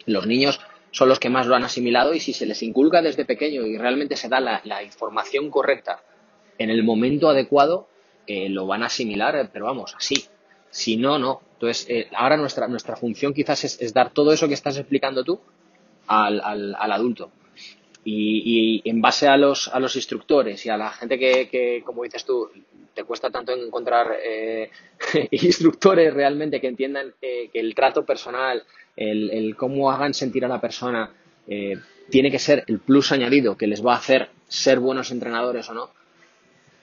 [0.07, 0.61] Los niños
[0.93, 3.77] son los que más lo han asimilado y si se les inculca desde pequeño y
[3.77, 6.05] realmente se da la, información correcta
[6.57, 7.89] en el momento adecuado,
[8.29, 10.29] eh, lo van a asimilar, pero vamos, así,
[10.71, 11.41] si no, no.
[11.55, 15.41] Entonces, eh, ahora nuestra, nuestra función quizás es, dar todo eso que estás explicando tú
[16.07, 17.31] al, al, adulto.
[18.05, 22.05] Y, en base a los, a los instructores y a la gente que, que como
[22.05, 22.49] dices tú,
[22.95, 24.71] te cuesta tanto encontrar eh,
[25.31, 28.63] instructores realmente que entiendan eh, que el trato personal,
[28.97, 31.13] el, el, cómo hagan sentir a la persona,
[32.11, 35.75] tiene que ser el plus añadido que les va a hacer ser buenos entrenadores o
[35.75, 35.91] no,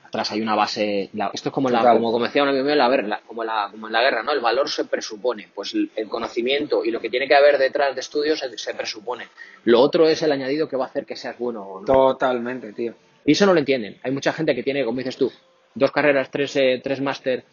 [0.08, 1.10] atrás hay una base.
[1.34, 4.02] esto es como, la, como, decía un amigo mío, la, como, la, como en la
[4.02, 4.32] guerra, ¿no?
[4.32, 5.50] El valor se presupone.
[5.54, 9.28] Pues el, conocimiento y lo que tiene que haber detrás de estudios se, presupone.
[9.66, 11.86] Lo otro es el añadido que va a hacer que seas bueno o no.
[11.86, 12.94] Totalmente, tío.
[13.26, 13.98] Y eso no lo entienden.
[14.04, 15.32] Hay mucha gente que tiene, como dices tú,
[15.74, 17.44] dos carreras, tres, eh, tres máster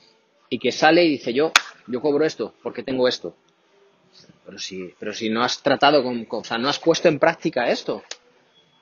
[0.49, 1.53] y que sale y dice yo,
[1.87, 3.35] yo cobro esto porque tengo esto.
[4.45, 7.71] Pero si, pero si no has tratado con, o sea, no has puesto en práctica
[7.71, 8.03] esto,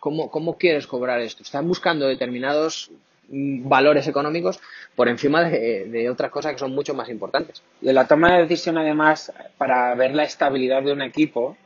[0.00, 1.42] ¿cómo, cómo quieres cobrar esto?
[1.42, 2.90] Están buscando determinados
[3.31, 4.61] valores económicos
[4.97, 7.62] por encima de, de, otras cosas que son mucho más importantes.
[7.81, 11.57] Y en la toma de decisión, además, para ver la estabilidad de un equipo,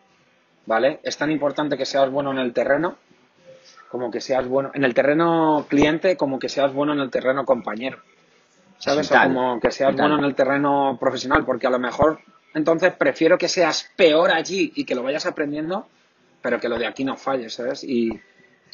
[0.66, 1.00] ¿vale?
[1.02, 2.96] Es tan importante que seas bueno en el terreno
[3.94, 7.44] como que seas bueno en el terreno cliente, como que seas bueno en el terreno
[7.44, 7.98] compañero.
[8.76, 9.08] ¿Sabes?
[9.12, 12.18] o como que seas bueno en el terreno profesional, porque a lo mejor
[12.54, 15.86] entonces prefiero que seas peor allí y que lo vayas aprendiendo,
[16.42, 17.84] pero que lo de aquí no falle, ¿sabes?
[17.84, 18.20] Y,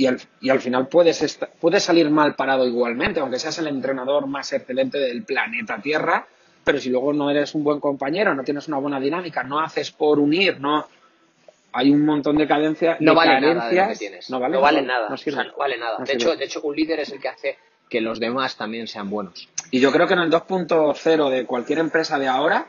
[0.00, 4.26] y, al, y al final puedes, puedes salir mal parado igualmente, aunque seas el entrenador
[4.26, 6.26] más excelente del planeta Tierra,
[6.64, 9.90] pero si luego no eres un buen compañero, no tienes una buena dinámica, no haces
[9.90, 10.88] por unir, no,
[11.72, 12.98] hay un montón de cadencias.
[13.00, 13.70] No vale nada
[14.30, 15.10] No vale, nada.
[15.10, 15.98] No, vale nada.
[16.02, 17.58] de, hecho, de hecho, un líder es el que hace
[17.90, 19.50] que los demás también sean buenos.
[19.70, 22.68] Y yo creo que en el 2.0 de cualquier empresa de ahora,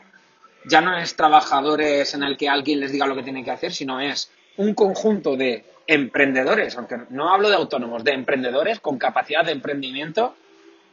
[0.66, 3.72] ya no es trabajadores en el que alguien les diga lo que tienen que hacer,
[3.72, 9.44] sino es un conjunto de emprendedores, aunque no hablo de autónomos, de emprendedores con capacidad
[9.44, 10.36] de emprendimiento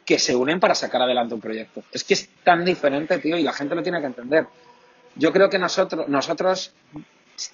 [0.04, 1.82] que se unen para sacar adelante un proyecto.
[1.92, 4.46] Es que es tan diferente, tío, y la gente lo tiene que entender.
[5.14, 6.74] Yo creo que nosotros, nosotros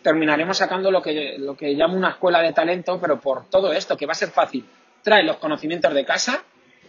[0.03, 3.97] terminaremos sacando lo que, lo que llamo una escuela de talento, pero por todo esto,
[3.97, 4.65] que va a ser fácil.
[5.03, 6.43] Trae los conocimientos de casa,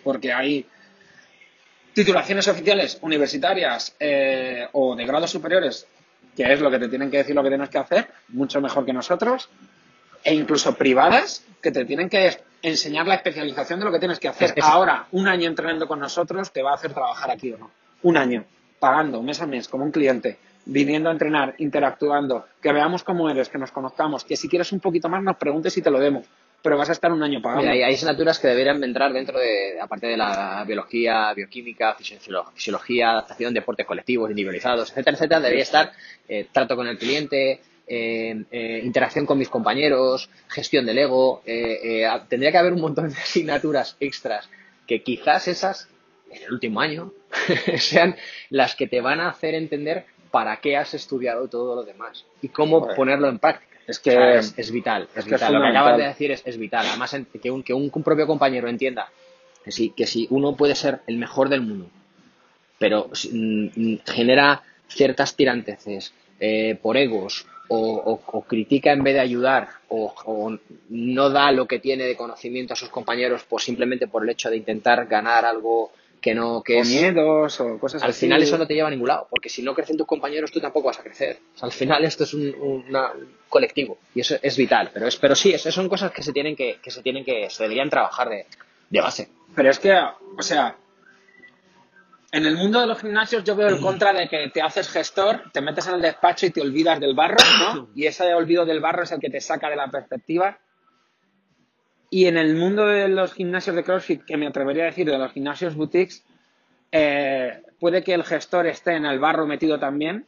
[0.04, 0.66] porque hay
[1.94, 5.88] titulaciones oficiales universitarias eh, o de grados superiores,
[6.36, 8.86] que es lo que te tienen que decir lo que tienes que hacer, mucho mejor
[8.86, 9.50] que nosotros,
[10.28, 14.28] e incluso privadas, que te tienen que enseñar la especialización de lo que tienes que
[14.28, 14.54] hacer.
[14.62, 17.72] Ahora, un año entrenando con nosotros te va a hacer trabajar aquí o no.
[18.04, 18.44] Un año,
[18.78, 23.48] pagando mes a mes como un cliente viniendo a entrenar, interactuando, que veamos cómo eres,
[23.48, 26.26] que nos conozcamos, que si quieres un poquito más nos preguntes y te lo demos,
[26.62, 27.72] pero vas a estar un año pagando.
[27.72, 33.86] hay, asignaturas que deberían entrar dentro de, aparte de la biología, bioquímica, fisiología, adaptación, deportes
[33.86, 35.92] colectivos, individualizados, etcétera, etcétera, debería estar
[36.28, 41.42] eh, trato con el cliente, eh, eh, interacción con mis compañeros, gestión del ego,
[42.28, 44.50] tendría que haber un montón de asignaturas extras
[44.86, 45.90] que quizás esas
[46.32, 47.14] en el último año
[47.78, 48.16] sean
[48.50, 52.50] las que te van a hacer entender para qué has estudiado todo lo demás y
[52.50, 53.78] cómo ponerlo en práctica.
[53.88, 55.54] Es que es, vital, es, vital.
[55.54, 56.86] Lo que acabas de decir es, vital.
[56.90, 59.10] Además, que un, que un, propio compañero entienda
[59.64, 61.90] que si, que si uno puede ser el mejor del mundo,
[62.80, 70.58] pero mm, genera ciertas tiranteces eh, por egos o, critica en vez de ayudar o,
[70.90, 74.50] no da lo que tiene de conocimiento a sus compañeros por simplemente por el hecho
[74.50, 78.74] de intentar ganar algo que no que miedos o cosas al final eso no te
[78.74, 81.40] lleva a ningún lado porque si no crecen tus compañeros tú tampoco vas a crecer.
[81.62, 82.84] Al final esto es un
[83.50, 86.56] colectivo y eso es vital pero es pero sí esas son cosas que se tienen
[86.56, 88.46] que, que se tienen que se deberían trabajar de,
[88.90, 89.30] de base.
[89.56, 90.76] Pero es que o sea
[92.32, 95.52] en el mundo de los gimnasios yo veo el contra de que te haces gestor,
[95.54, 97.90] te metes en el despacho y te olvidas del barro, ¿no?
[97.96, 100.60] Y ese olvido del barro es el que te saca de la perspectiva
[102.10, 105.18] y en el mundo de los gimnasios de CrossFit, que me atrevería a decir de
[105.18, 106.24] los gimnasios boutiques,
[106.92, 110.26] eh, puede que el gestor esté en el barro metido también,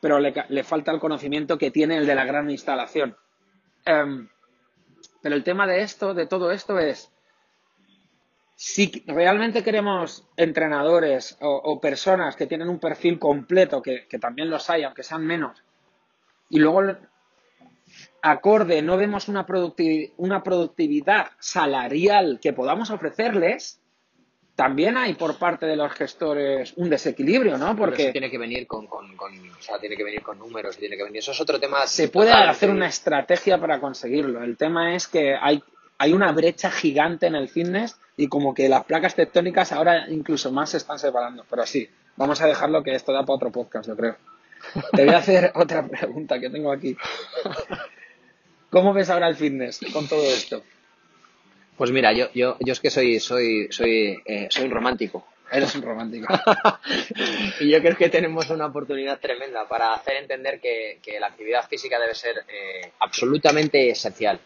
[0.00, 3.16] pero le, falta el conocimiento que tiene el de la gran instalación.
[3.84, 4.28] Em,
[5.22, 7.10] pero el tema de esto, de todo esto, es
[8.56, 14.70] si realmente queremos entrenadores o, personas que tienen un perfil completo, que, que, también los
[14.70, 15.62] hay, aunque sean menos,
[16.48, 16.82] y luego
[18.22, 19.46] acorde no vemos una,
[20.16, 23.80] una productividad salarial que podamos ofrecerles,
[24.54, 27.74] también hay por parte de los gestores un desequilibrio, ¿no?
[27.76, 28.88] Porque tiene que venir con,
[29.80, 31.18] tiene que venir con números, tiene que venir.
[31.18, 31.86] Eso es otro tema.
[31.86, 34.44] Se puede hacer una estrategia para conseguirlo.
[34.44, 35.60] El tema es que hay,
[35.98, 40.52] hay una brecha gigante en el fitness y como que las placas tectónicas ahora incluso
[40.52, 41.44] más se están separando.
[41.48, 44.16] Pero sí, vamos a dejarlo que esto da para otro podcast, yo creo.
[44.92, 46.96] Te voy a hacer otra pregunta que tengo aquí.
[48.70, 50.62] ¿Cómo ves ahora el fitness con todo esto?
[51.76, 55.26] Pues mira, yo, yo, yo es que soy, soy, soy, eh, soy un romántico.
[55.50, 56.26] Eres un romántico.
[57.60, 62.00] y yo creo que tenemos una oportunidad tremenda para hacer entender que, la actividad física
[62.00, 64.40] debe ser eh, absolutamente esencial.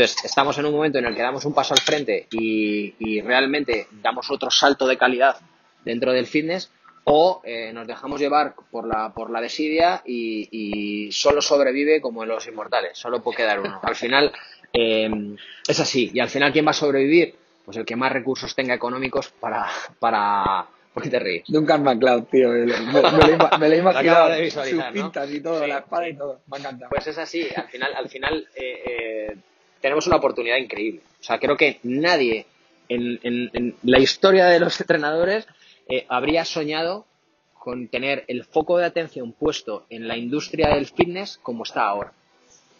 [0.00, 3.20] Entonces, estamos en un momento en el que damos un paso al frente y, y
[3.20, 5.36] realmente damos otro salto de calidad
[5.84, 6.70] dentro del fitness
[7.04, 12.30] o eh, nos dejamos llevar por la, por la desidia y, solo sobrevive como en
[12.30, 13.78] los inmortales, solo puede quedar uno.
[13.82, 14.32] Al final
[14.72, 15.36] eh,
[15.68, 17.34] es así, y al final ¿quién va a sobrevivir?
[17.66, 21.44] pues el que más recursos tenga económicos para, para, ¿Por qué te ríes?
[21.46, 22.48] Duncan MacLeod, tío.
[22.48, 24.50] Me, me, me, lo he imaginado.
[24.50, 26.40] sus pintas y todo, la espada y todo.
[26.50, 26.88] Me encanta.
[26.88, 27.46] Pues es así.
[27.54, 29.36] Al final, al final eh, eh,
[29.80, 31.02] tenemos una oportunidad increíble.
[31.20, 32.46] O sea, creo que nadie
[32.88, 35.46] en, en, la historia de los entrenadores
[35.88, 37.06] eh, habría soñado
[37.54, 42.12] con tener el foco de atención puesto en la industria del fitness como está ahora.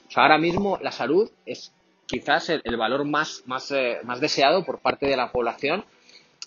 [0.09, 1.73] O sea, ahora mismo la salud es
[2.07, 5.85] quizás el, valor más, más, más deseado por parte de la población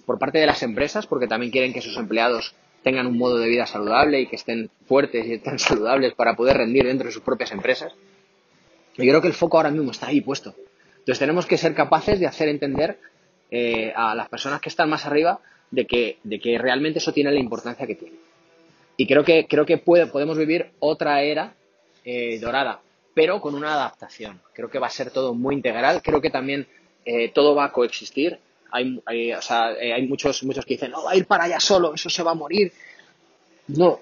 [0.06, 3.48] por parte de las empresas, porque también quieren que sus empleados tengan un modo de
[3.48, 7.24] vida saludable y que estén fuertes y estén saludables para poder rendir dentro de sus
[7.24, 7.94] propias empresas.
[8.96, 10.56] Yo creo que el foco ahora mismo está ahí puesto.
[11.00, 13.00] Entonces tenemos que ser capaces de hacer entender
[13.52, 15.40] eh, a las personas que están más arriba
[15.72, 18.16] de que, de que realmente eso tiene la importancia que tiene.
[18.96, 21.56] Y creo que, creo que podemos vivir otra era
[22.06, 22.80] eh, dorada,
[23.14, 24.40] pero con una adaptación.
[24.54, 26.02] Creo que va a ser todo muy integral.
[26.04, 26.68] Creo que también
[27.06, 28.40] eh, todo va a coexistir
[28.74, 31.60] hay, o sea, eh, hay muchos, muchos que dicen, no, va a ir para allá
[31.60, 32.74] solo, eso se va a morir.
[33.68, 34.00] No,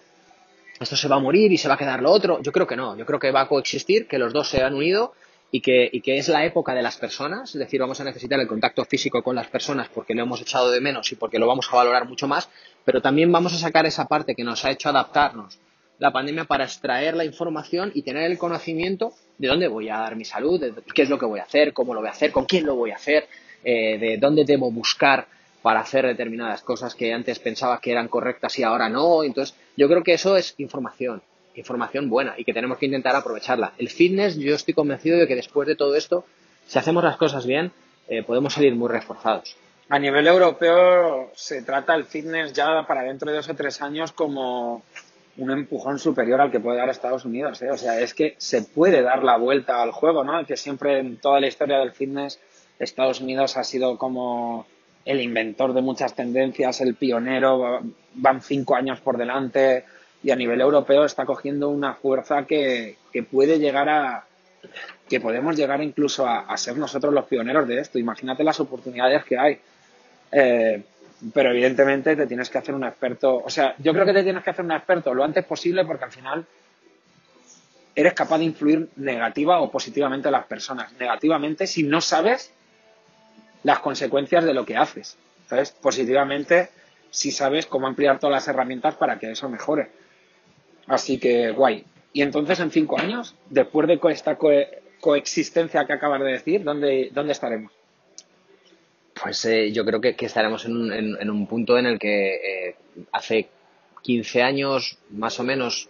[0.84, 2.42] esto se va a morir y se va a quedar lo otro.
[2.42, 4.74] Yo creo que no, yo creo que va a coexistir, que los dos se han
[4.74, 5.14] unido
[5.52, 8.40] y que, y que es la época de las personas, es decir, vamos a necesitar
[8.40, 11.48] el contacto físico con las personas porque lo hemos echado de menos y porque lo
[11.48, 12.50] vamos a valorar mucho más,
[12.86, 15.60] pero también vamos a sacar esa parte que nos ha hecho adaptarnos
[16.00, 20.16] la pandemia para extraer la información y tener el conocimiento de dónde voy a dar
[20.16, 22.32] mi salud, de qué es lo que voy a hacer, cómo lo voy a hacer,
[22.32, 23.28] con quién lo voy a hacer,
[23.64, 25.28] eh, de dónde debo buscar
[25.62, 29.24] para hacer determinadas cosas que antes pensaba que eran correctas y ahora no.
[29.24, 31.22] Entonces, yo creo que eso es información,
[31.56, 33.74] información buena y que tenemos que intentar aprovecharla.
[33.78, 36.26] El fitness, yo estoy convencido de que después de todo esto,
[36.68, 37.72] si hacemos las cosas bien,
[38.08, 39.56] eh, podemos salir muy reforzados.
[39.90, 44.14] A nivel europeo se trata el fitness ya para dentro de dos o tres años
[44.14, 44.84] como
[45.38, 47.62] un empujón superior al que puede dar Estados Unidos.
[47.62, 47.72] ¿eh?
[47.72, 50.46] O sea, es que se puede dar la vuelta al juego, ¿no?
[50.46, 52.40] Que siempre en toda la historia del fitness
[52.80, 54.66] Estados Unidos ha sido como
[55.06, 57.82] el inventor de muchas tendencias, el pionero,
[58.16, 59.86] van cinco años por delante
[60.24, 62.98] y a nivel europeo está cogiendo una fuerza que,
[63.30, 64.26] puede llegar a,
[65.10, 67.98] que podemos llegar incluso a, ser nosotros los pioneros de esto.
[67.98, 69.60] Imagínate las oportunidades que hay.
[70.32, 70.84] Eh,
[71.34, 74.44] pero evidentemente te tienes que hacer un experto, o sea, yo creo que te tienes
[74.44, 76.46] que hacer un experto lo antes posible porque al final
[77.94, 80.94] eres capaz de influir negativa o positivamente a las personas.
[80.94, 82.52] Negativamente si no sabes
[83.64, 85.18] las consecuencias de lo que haces.
[85.48, 85.72] ¿Sabes?
[85.72, 86.70] Positivamente,
[87.10, 89.90] si sabes cómo ampliar todas las herramientas para que eso mejore.
[90.88, 91.86] Así que guay.
[92.14, 94.38] Y entonces, en cinco años, después de esta
[95.00, 97.72] coexistencia que acabas de decir, ¿dónde, dónde estaremos?
[99.22, 102.36] Pues eh, yo creo que, estaremos en un, en, un, punto en el que
[102.70, 102.76] eh,
[103.12, 103.50] hace
[104.02, 105.90] 15 años, más o menos,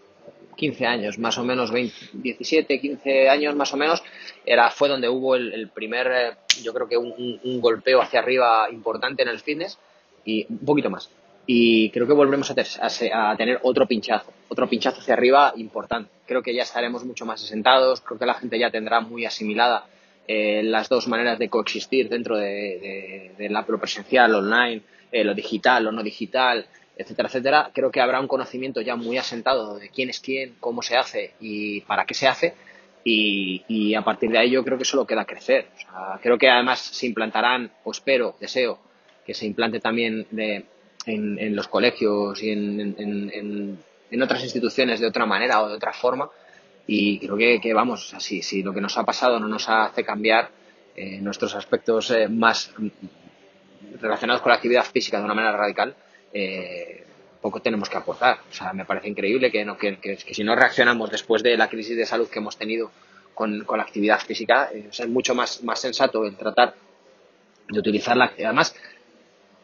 [0.62, 4.04] 15 años, más o menos 17, 15 años más o menos,
[4.46, 9.24] era, fue donde hubo el, primer, eh, yo creo que un, golpeo hacia arriba importante
[9.24, 9.80] en el fitness
[10.24, 11.10] y un poquito más.
[11.48, 16.12] Y creo que volveremos a, tener otro pinchazo, otro pinchazo hacia arriba importante.
[16.28, 19.86] Creo que ya estaremos mucho más asentados, creo que la gente ya tendrá muy asimilada
[20.28, 25.86] eh, las dos maneras de coexistir dentro de, la pro presencial, online, eh, lo digital,
[25.86, 30.10] lo no digital, etcétera, etcétera, creo que habrá un conocimiento ya muy asentado de quién
[30.10, 32.54] es quién, cómo se hace y para qué se hace.
[33.04, 35.68] Y, a partir de ahí yo creo que solo queda crecer.
[36.22, 38.80] creo que además se implantarán, o espero, deseo,
[39.26, 40.28] que se implante también
[41.06, 43.78] en, los colegios y en,
[44.22, 46.30] otras instituciones de otra manera o de otra forma.
[46.86, 50.50] Y creo que, vamos, así, si lo que nos ha pasado no nos hace cambiar
[50.96, 52.74] eh, nuestros aspectos eh, más
[54.00, 55.96] relacionados con la actividad física de una manera radical,
[56.34, 57.04] eh,
[57.42, 58.40] poco tenemos que aportar.
[58.50, 59.98] O sea, me parece increíble que, no, que,
[60.32, 62.92] si no reaccionamos después de la crisis de salud que hemos tenido
[63.34, 66.76] con, la actividad física, eh, es mucho más, más sensato el tratar
[67.68, 68.34] de utilizarla.
[68.38, 68.76] Además,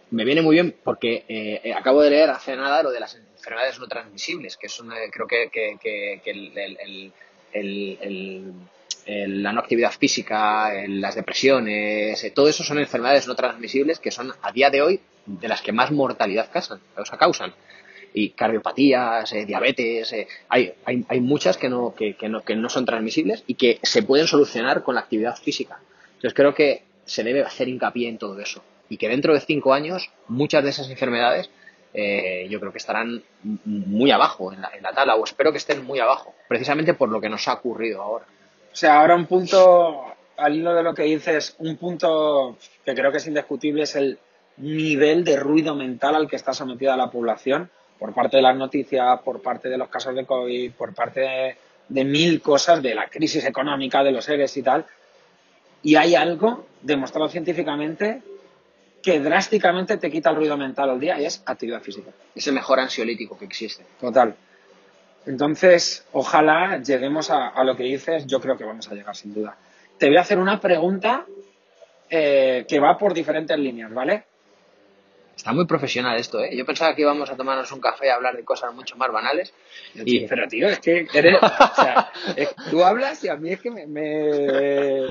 [0.10, 3.80] me viene muy bien porque eh, acabo de leer hace nada lo de las enfermedades
[3.80, 5.50] no transmisibles, que es una, creo que,
[7.54, 14.34] el, la no actividad física, las depresiones, todo eso son enfermedades no transmisibles que son
[14.42, 16.80] a día de hoy de las que más mortalidad causan.
[17.20, 17.54] Causan.
[18.14, 22.56] Y cardiopatías, eh, diabetes, eh, hay, hay, hay, muchas que no, que, que, no, que
[22.56, 25.80] no son transmisibles y que se pueden solucionar con la actividad física.
[26.16, 28.64] Entonces creo que se debe hacer hincapié en todo eso.
[28.90, 31.52] Y que dentro de cinco años muchas de esas enfermedades
[31.94, 35.58] eh, yo creo que estarán muy abajo en la, en la tabla, o espero que
[35.58, 38.26] estén muy abajo, precisamente por lo que nos ha ocurrido ahora.
[38.72, 40.04] O sea, ahora un punto,
[40.38, 44.20] al hilo de lo que dices, un punto que creo que es indiscutible es el
[44.58, 49.20] nivel de ruido mental al que está sometida la población por parte de las noticias,
[49.22, 53.46] por parte de los casos de COVID, por parte de, mil cosas, de la crisis
[53.46, 54.86] económica, de los seres y tal.
[55.84, 58.22] Y hay algo demostrado científicamente
[59.02, 62.12] que drásticamente te quita el ruido mental al día y es actividad física.
[62.36, 63.84] Es el mejor ansiolítico que existe.
[64.00, 64.36] Total.
[65.26, 69.34] Entonces, ojalá lleguemos a, a lo que dices, yo creo que vamos a llegar sin
[69.34, 69.56] duda.
[69.98, 71.26] Te voy a hacer una pregunta
[72.10, 74.24] eh, que va por diferentes líneas, ¿vale?
[75.38, 76.50] Está muy profesional esto, ¿eh?
[76.58, 79.54] Yo pensaba que íbamos a tomarnos un café y hablar de cosas mucho más banales.
[79.94, 80.28] Y...
[80.28, 83.72] Pero, tío, es que eres, o sea, es- tú hablas y a mí es que
[83.72, 83.86] me...
[83.88, 85.08] me-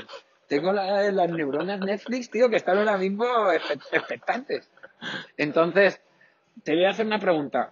[0.48, 3.24] tengo la- las neuronas Netflix, tío, que están ahora mismo
[3.92, 4.68] expectantes.
[5.36, 6.00] Entonces,
[6.62, 7.70] te voy a hacer una pregunta.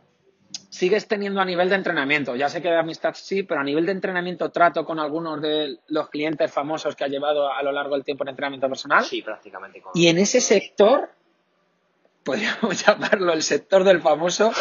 [0.71, 2.35] ¿Sigues teniendo a nivel de entrenamiento?
[2.37, 5.79] Ya sé que de amistad sí, pero a nivel de entrenamiento trato con algunos de
[5.89, 9.05] los clientes famosos que ha llevado a lo largo del tiempo en entrenamiento personal.
[9.05, 9.81] Sí, prácticamente.
[9.81, 11.11] con- Y en ese sector,
[12.25, 14.53] podríamos llamarlo el sector del famoso,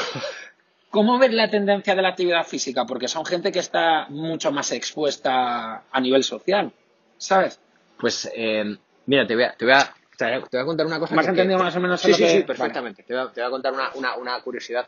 [0.90, 2.86] ¿cómo ves la tendencia de la actividad física?
[2.86, 6.72] Porque son gente que está mucho más expuesta a nivel social,
[7.18, 7.60] ¿sabes?
[7.98, 11.16] Pues, eh, mira, te voy a, te voy a, te voy a- contar una cosa.
[11.16, 12.46] ¿Me has que- entendido que- más o menos Sí, sí, que- sí, Vale.
[12.46, 13.04] perfectamente.
[13.04, 14.88] Te, voy a, te voy a contar una, una, una curiosidad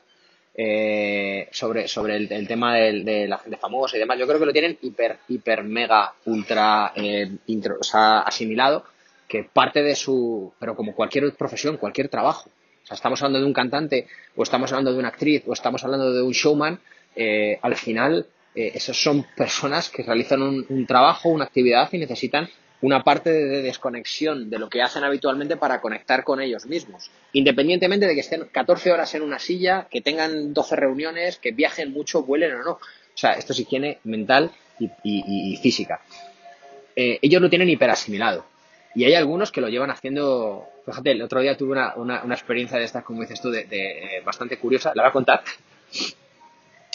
[0.57, 4.17] eh, sobre, sobre el, el tema del- de la gente famosa y demás.
[4.19, 8.85] Yo creo que lo tienen hiper, hiper, mega, ultra eh, intro- o sea, asimilado,
[9.27, 10.53] que parte de su.
[10.59, 12.49] Pero como cualquier profesión, cualquier trabajo.
[12.85, 15.83] O sea, estamos hablando de un cantante, o estamos hablando de una actriz, o estamos
[15.83, 16.79] hablando de un showman.
[17.17, 22.49] eh, al final, eh, esos son personas que realizan un, trabajo, una actividad y necesitan
[22.81, 27.09] una parte de, de desconexión de lo que hacen habitualmente para conectar con ellos mismos.
[27.33, 31.91] Independientemente de que estén 14 horas en una silla, que tengan 12 reuniones, que viajen
[31.93, 32.71] mucho, vuelen o no.
[32.71, 34.51] O sea, esto es higiene mental
[35.03, 36.01] y física.
[36.95, 38.45] Eh, ellos lo tienen hiperasimilado.
[38.93, 40.67] Y hay algunos que lo llevan haciendo.
[40.85, 43.63] Fíjate, el otro día tuve una, una- una experiencia de estas, como dices tú, de,
[43.65, 44.91] de, eh, bastante curiosa.
[44.95, 45.43] La voy a contar.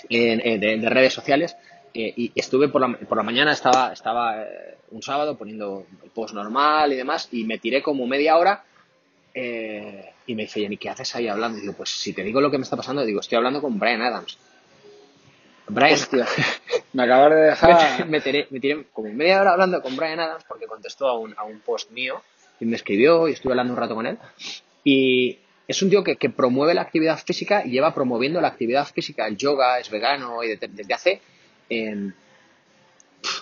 [0.08, 1.56] En- en- de, de redes sociales.
[1.92, 6.10] eh, y estuve por la, por la mañana, estaba, estaba eh, un sábado poniendo el
[6.10, 7.28] post normal y demás.
[7.32, 8.64] Y me tiré como media hora.
[9.34, 11.58] eh, y me dice, Jenny, ¿qué haces ahí hablando?
[11.58, 13.76] Y digo, pues si te digo lo que me está pasando, digo, estoy hablando con
[13.80, 14.38] Brian Adams.
[15.66, 16.26] Brian, Hostia,
[16.92, 18.06] me acabas de me, dejar...
[18.08, 21.34] me tiré, me tiré como media hora hablando con Brian Adams porque contestó a un,
[21.36, 22.22] a un post mío
[22.60, 24.18] y me escribió y estuve hablando un rato con él.
[24.84, 28.86] Y es un tío que, que promueve la actividad física y lleva promoviendo la actividad
[28.86, 29.26] física.
[29.26, 31.20] El yoga es vegano y de- desde hace,
[31.68, 32.10] eh,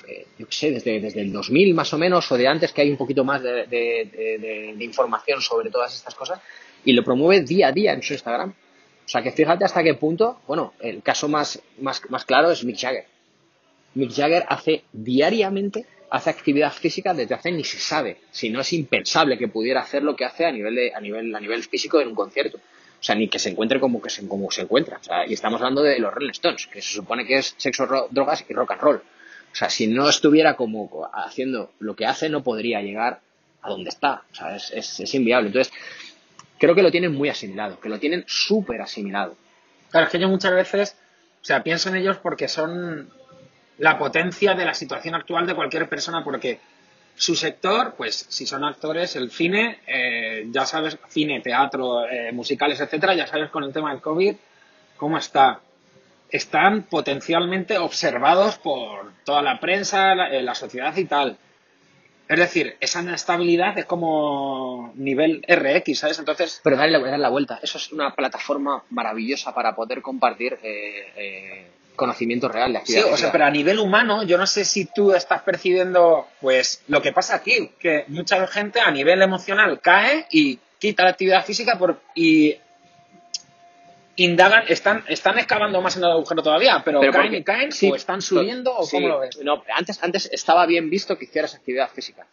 [0.08, 2.82] eh, yo qué sé, desde, desde el 2000 más o menos o de antes que
[2.82, 6.40] hay un poquito más de- de- de información sobre todas estas cosas
[6.84, 8.50] y lo promueve día a día en su Instagram.
[8.50, 12.62] O sea que fíjate hasta qué punto, bueno, el caso más, más, más claro es
[12.64, 13.06] Mick Jagger.
[13.94, 18.72] Mick Jagger hace diariamente, hace actividad física desde hace ni se sabe, si no es
[18.72, 22.08] impensable que pudiera hacer lo que hace a nivel, a nivel, a nivel físico en
[22.08, 22.58] un concierto.
[22.58, 25.00] O sea, ni que se encuentre como, que se, como se encuentra.
[25.28, 28.44] Y estamos hablando de los Rolling Stones, que se supone que es sexo, ro- drogas
[28.48, 28.96] y rock and roll.
[28.96, 33.20] O sea, si no estuviera como haciendo lo que hace, no podría llegar
[33.62, 34.24] a donde está.
[34.32, 35.46] O sea, es, es inviable.
[35.48, 35.72] Entonces,
[36.58, 39.36] creo que lo tienen muy asimilado, que lo tienen súper asimilado.
[39.90, 40.96] Claro, es que yo muchas veces,
[41.40, 43.10] o sea, pienso en ellos porque son
[43.78, 46.60] la potencia de la situación actual de cualquier persona, porque
[47.14, 52.80] su sector, pues si son actores, el cine, eh, ya sabes, cine, teatro, eh, musicales,
[52.80, 54.36] etcétera, ya sabes con el tema del COVID
[54.96, 55.60] cómo está.
[56.30, 61.38] Están potencialmente observados por toda la prensa, la, eh, la sociedad y tal.
[62.28, 66.18] Es decir, esa inestabilidad es como nivel RX, ¿sabes?
[66.18, 67.58] Entonces, Pero darle, darle la vuelta.
[67.62, 73.12] Eso es una plataforma maravillosa para poder compartir eh, eh, conocimiento real de Sí, actividad.
[73.12, 77.02] o sea, pero a nivel humano, yo no sé si tú estás percibiendo, pues, lo
[77.02, 81.76] que pasa aquí, que mucha gente a nivel emocional cae y quita la actividad física
[81.78, 82.56] por, y
[84.16, 87.90] indagan, están, están excavando más en el agujero todavía, pero, Pero caen y caen, sí,
[87.90, 89.38] o están subiendo, o sí, cómo lo ves.
[89.42, 92.26] No, antes, antes estaba bien visto que hicieras actividad física.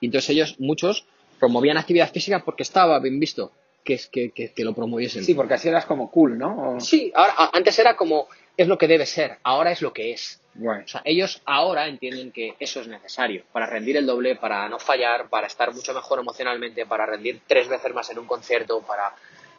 [0.00, 1.04] Y entonces ellos, muchos,
[1.38, 3.52] promovían actividad física porque estaba bien visto
[3.84, 5.24] que, que, que, que lo promoviesen.
[5.24, 6.76] Sí, porque así eras como cool, ¿no?
[6.76, 10.12] O- Sí, ahora, antes era como es lo que debe ser, ahora es lo que
[10.12, 10.40] es.
[10.60, 14.78] O sea, ellos ahora entienden que eso es necesario para rendir el doble, para no
[14.78, 19.14] fallar, para estar mucho mejor emocionalmente, para rendir tres veces más en un concierto, para,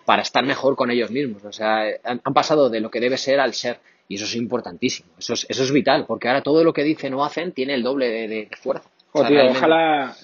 [0.05, 1.43] para estar mejor con ellos mismos.
[1.45, 3.79] O sea, han, han pasado de lo que debe ser al ser.
[4.07, 7.13] Y eso es importantísimo, eso es, eso es vital, porque ahora todo lo que dicen
[7.13, 8.87] o hacen tiene el doble de, de- de fuerza.
[9.13, 10.15] O sea, tío, realmente- ojalá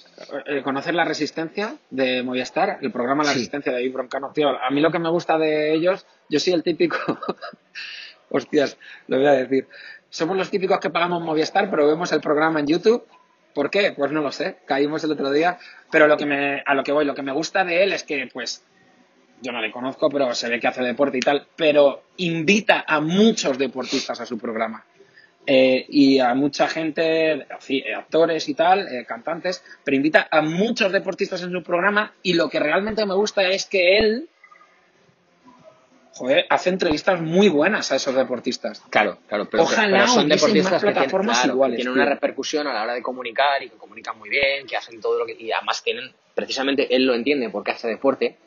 [0.48, 3.36] eh, conocer La Resistencia de Movistar, el programa La Sí.
[3.36, 4.32] Resistencia de David Broncano.
[4.34, 6.98] Tío, a mí lo que me gusta de ellos, yo soy el típico.
[8.30, 8.78] Hostias,
[9.08, 9.68] lo voy a decir.
[10.10, 13.06] Somos los típicos que pagamos Movistar, pero vemos el programa en YouTube.
[13.54, 13.94] ¿Por qué?
[13.96, 14.58] Pues no lo sé.
[14.66, 15.58] Caímos el otro día.
[15.92, 18.04] Pero lo que me, a lo que voy, lo que me gusta de él es
[18.04, 18.64] que, pues,
[19.42, 23.00] yo no le conozco, pero se ve que hace deporte y tal, pero invita a
[23.00, 24.84] muchos deportistas a su programa.
[25.52, 27.48] eh, y a mucha gente,
[27.98, 32.50] actores y tal, eh, cantantes, pero invita a muchos deportistas en su programa y lo
[32.50, 34.30] que realmente me gusta es que él
[36.14, 38.82] joder, hace entrevistas muy buenas a esos deportistas.
[38.90, 42.84] Claro, claro, pero, Ojalá son deportistas que plataformas tienen, iguales, tienen una repercusión a la
[42.84, 45.36] hora de comunicar y que comunican muy bien, que hacen todo lo que...
[45.40, 48.38] Y además tienen, precisamente él lo entiende porque hace deporte,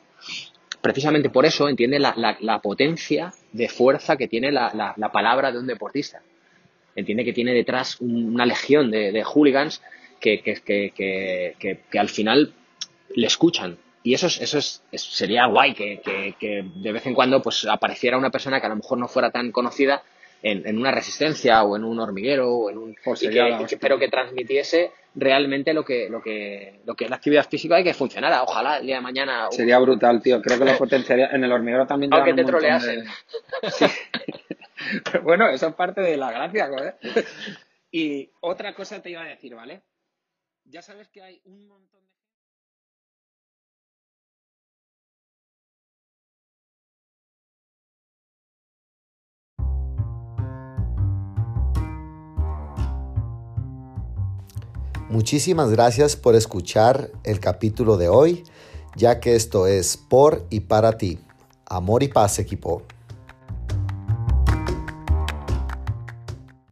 [0.81, 5.59] precisamente por eso entiende la, la, potencia de fuerza que tiene la, la palabra de
[5.59, 6.21] un deportista
[6.95, 9.81] entiende que tiene detrás una legión de, hooligans
[10.19, 12.53] que, que, al final
[13.15, 13.77] le escuchan.
[14.03, 16.01] Y eso, es, eso es, sería guay, que,
[16.75, 19.51] de vez en cuando pues apareciera una persona que a lo mejor no fuera tan
[19.51, 20.03] conocida
[20.41, 23.25] en, una resistencia o en un hormiguero o en un pues
[23.79, 27.83] pero que transmitiese realmente lo que lo que lo que es la actividad física y
[27.85, 28.43] que funcionara.
[28.43, 30.41] Ojalá el día de mañana sería brutal tío.
[30.41, 31.27] Creo que lo potenciaría.
[31.27, 33.05] En el hormiguero también aunque te troleasen
[35.23, 36.95] bueno, eso es parte de la gracia, joder.
[37.91, 39.83] Y otra cosa te iba a decir, ¿vale?
[40.65, 42.12] Ya sabes que hay un montón de...
[55.13, 58.43] Muchísimas gracias por escuchar el capítulo de hoy,
[58.95, 61.19] ya que esto es por y para ti.
[61.67, 62.81] Amor y paz, equipo.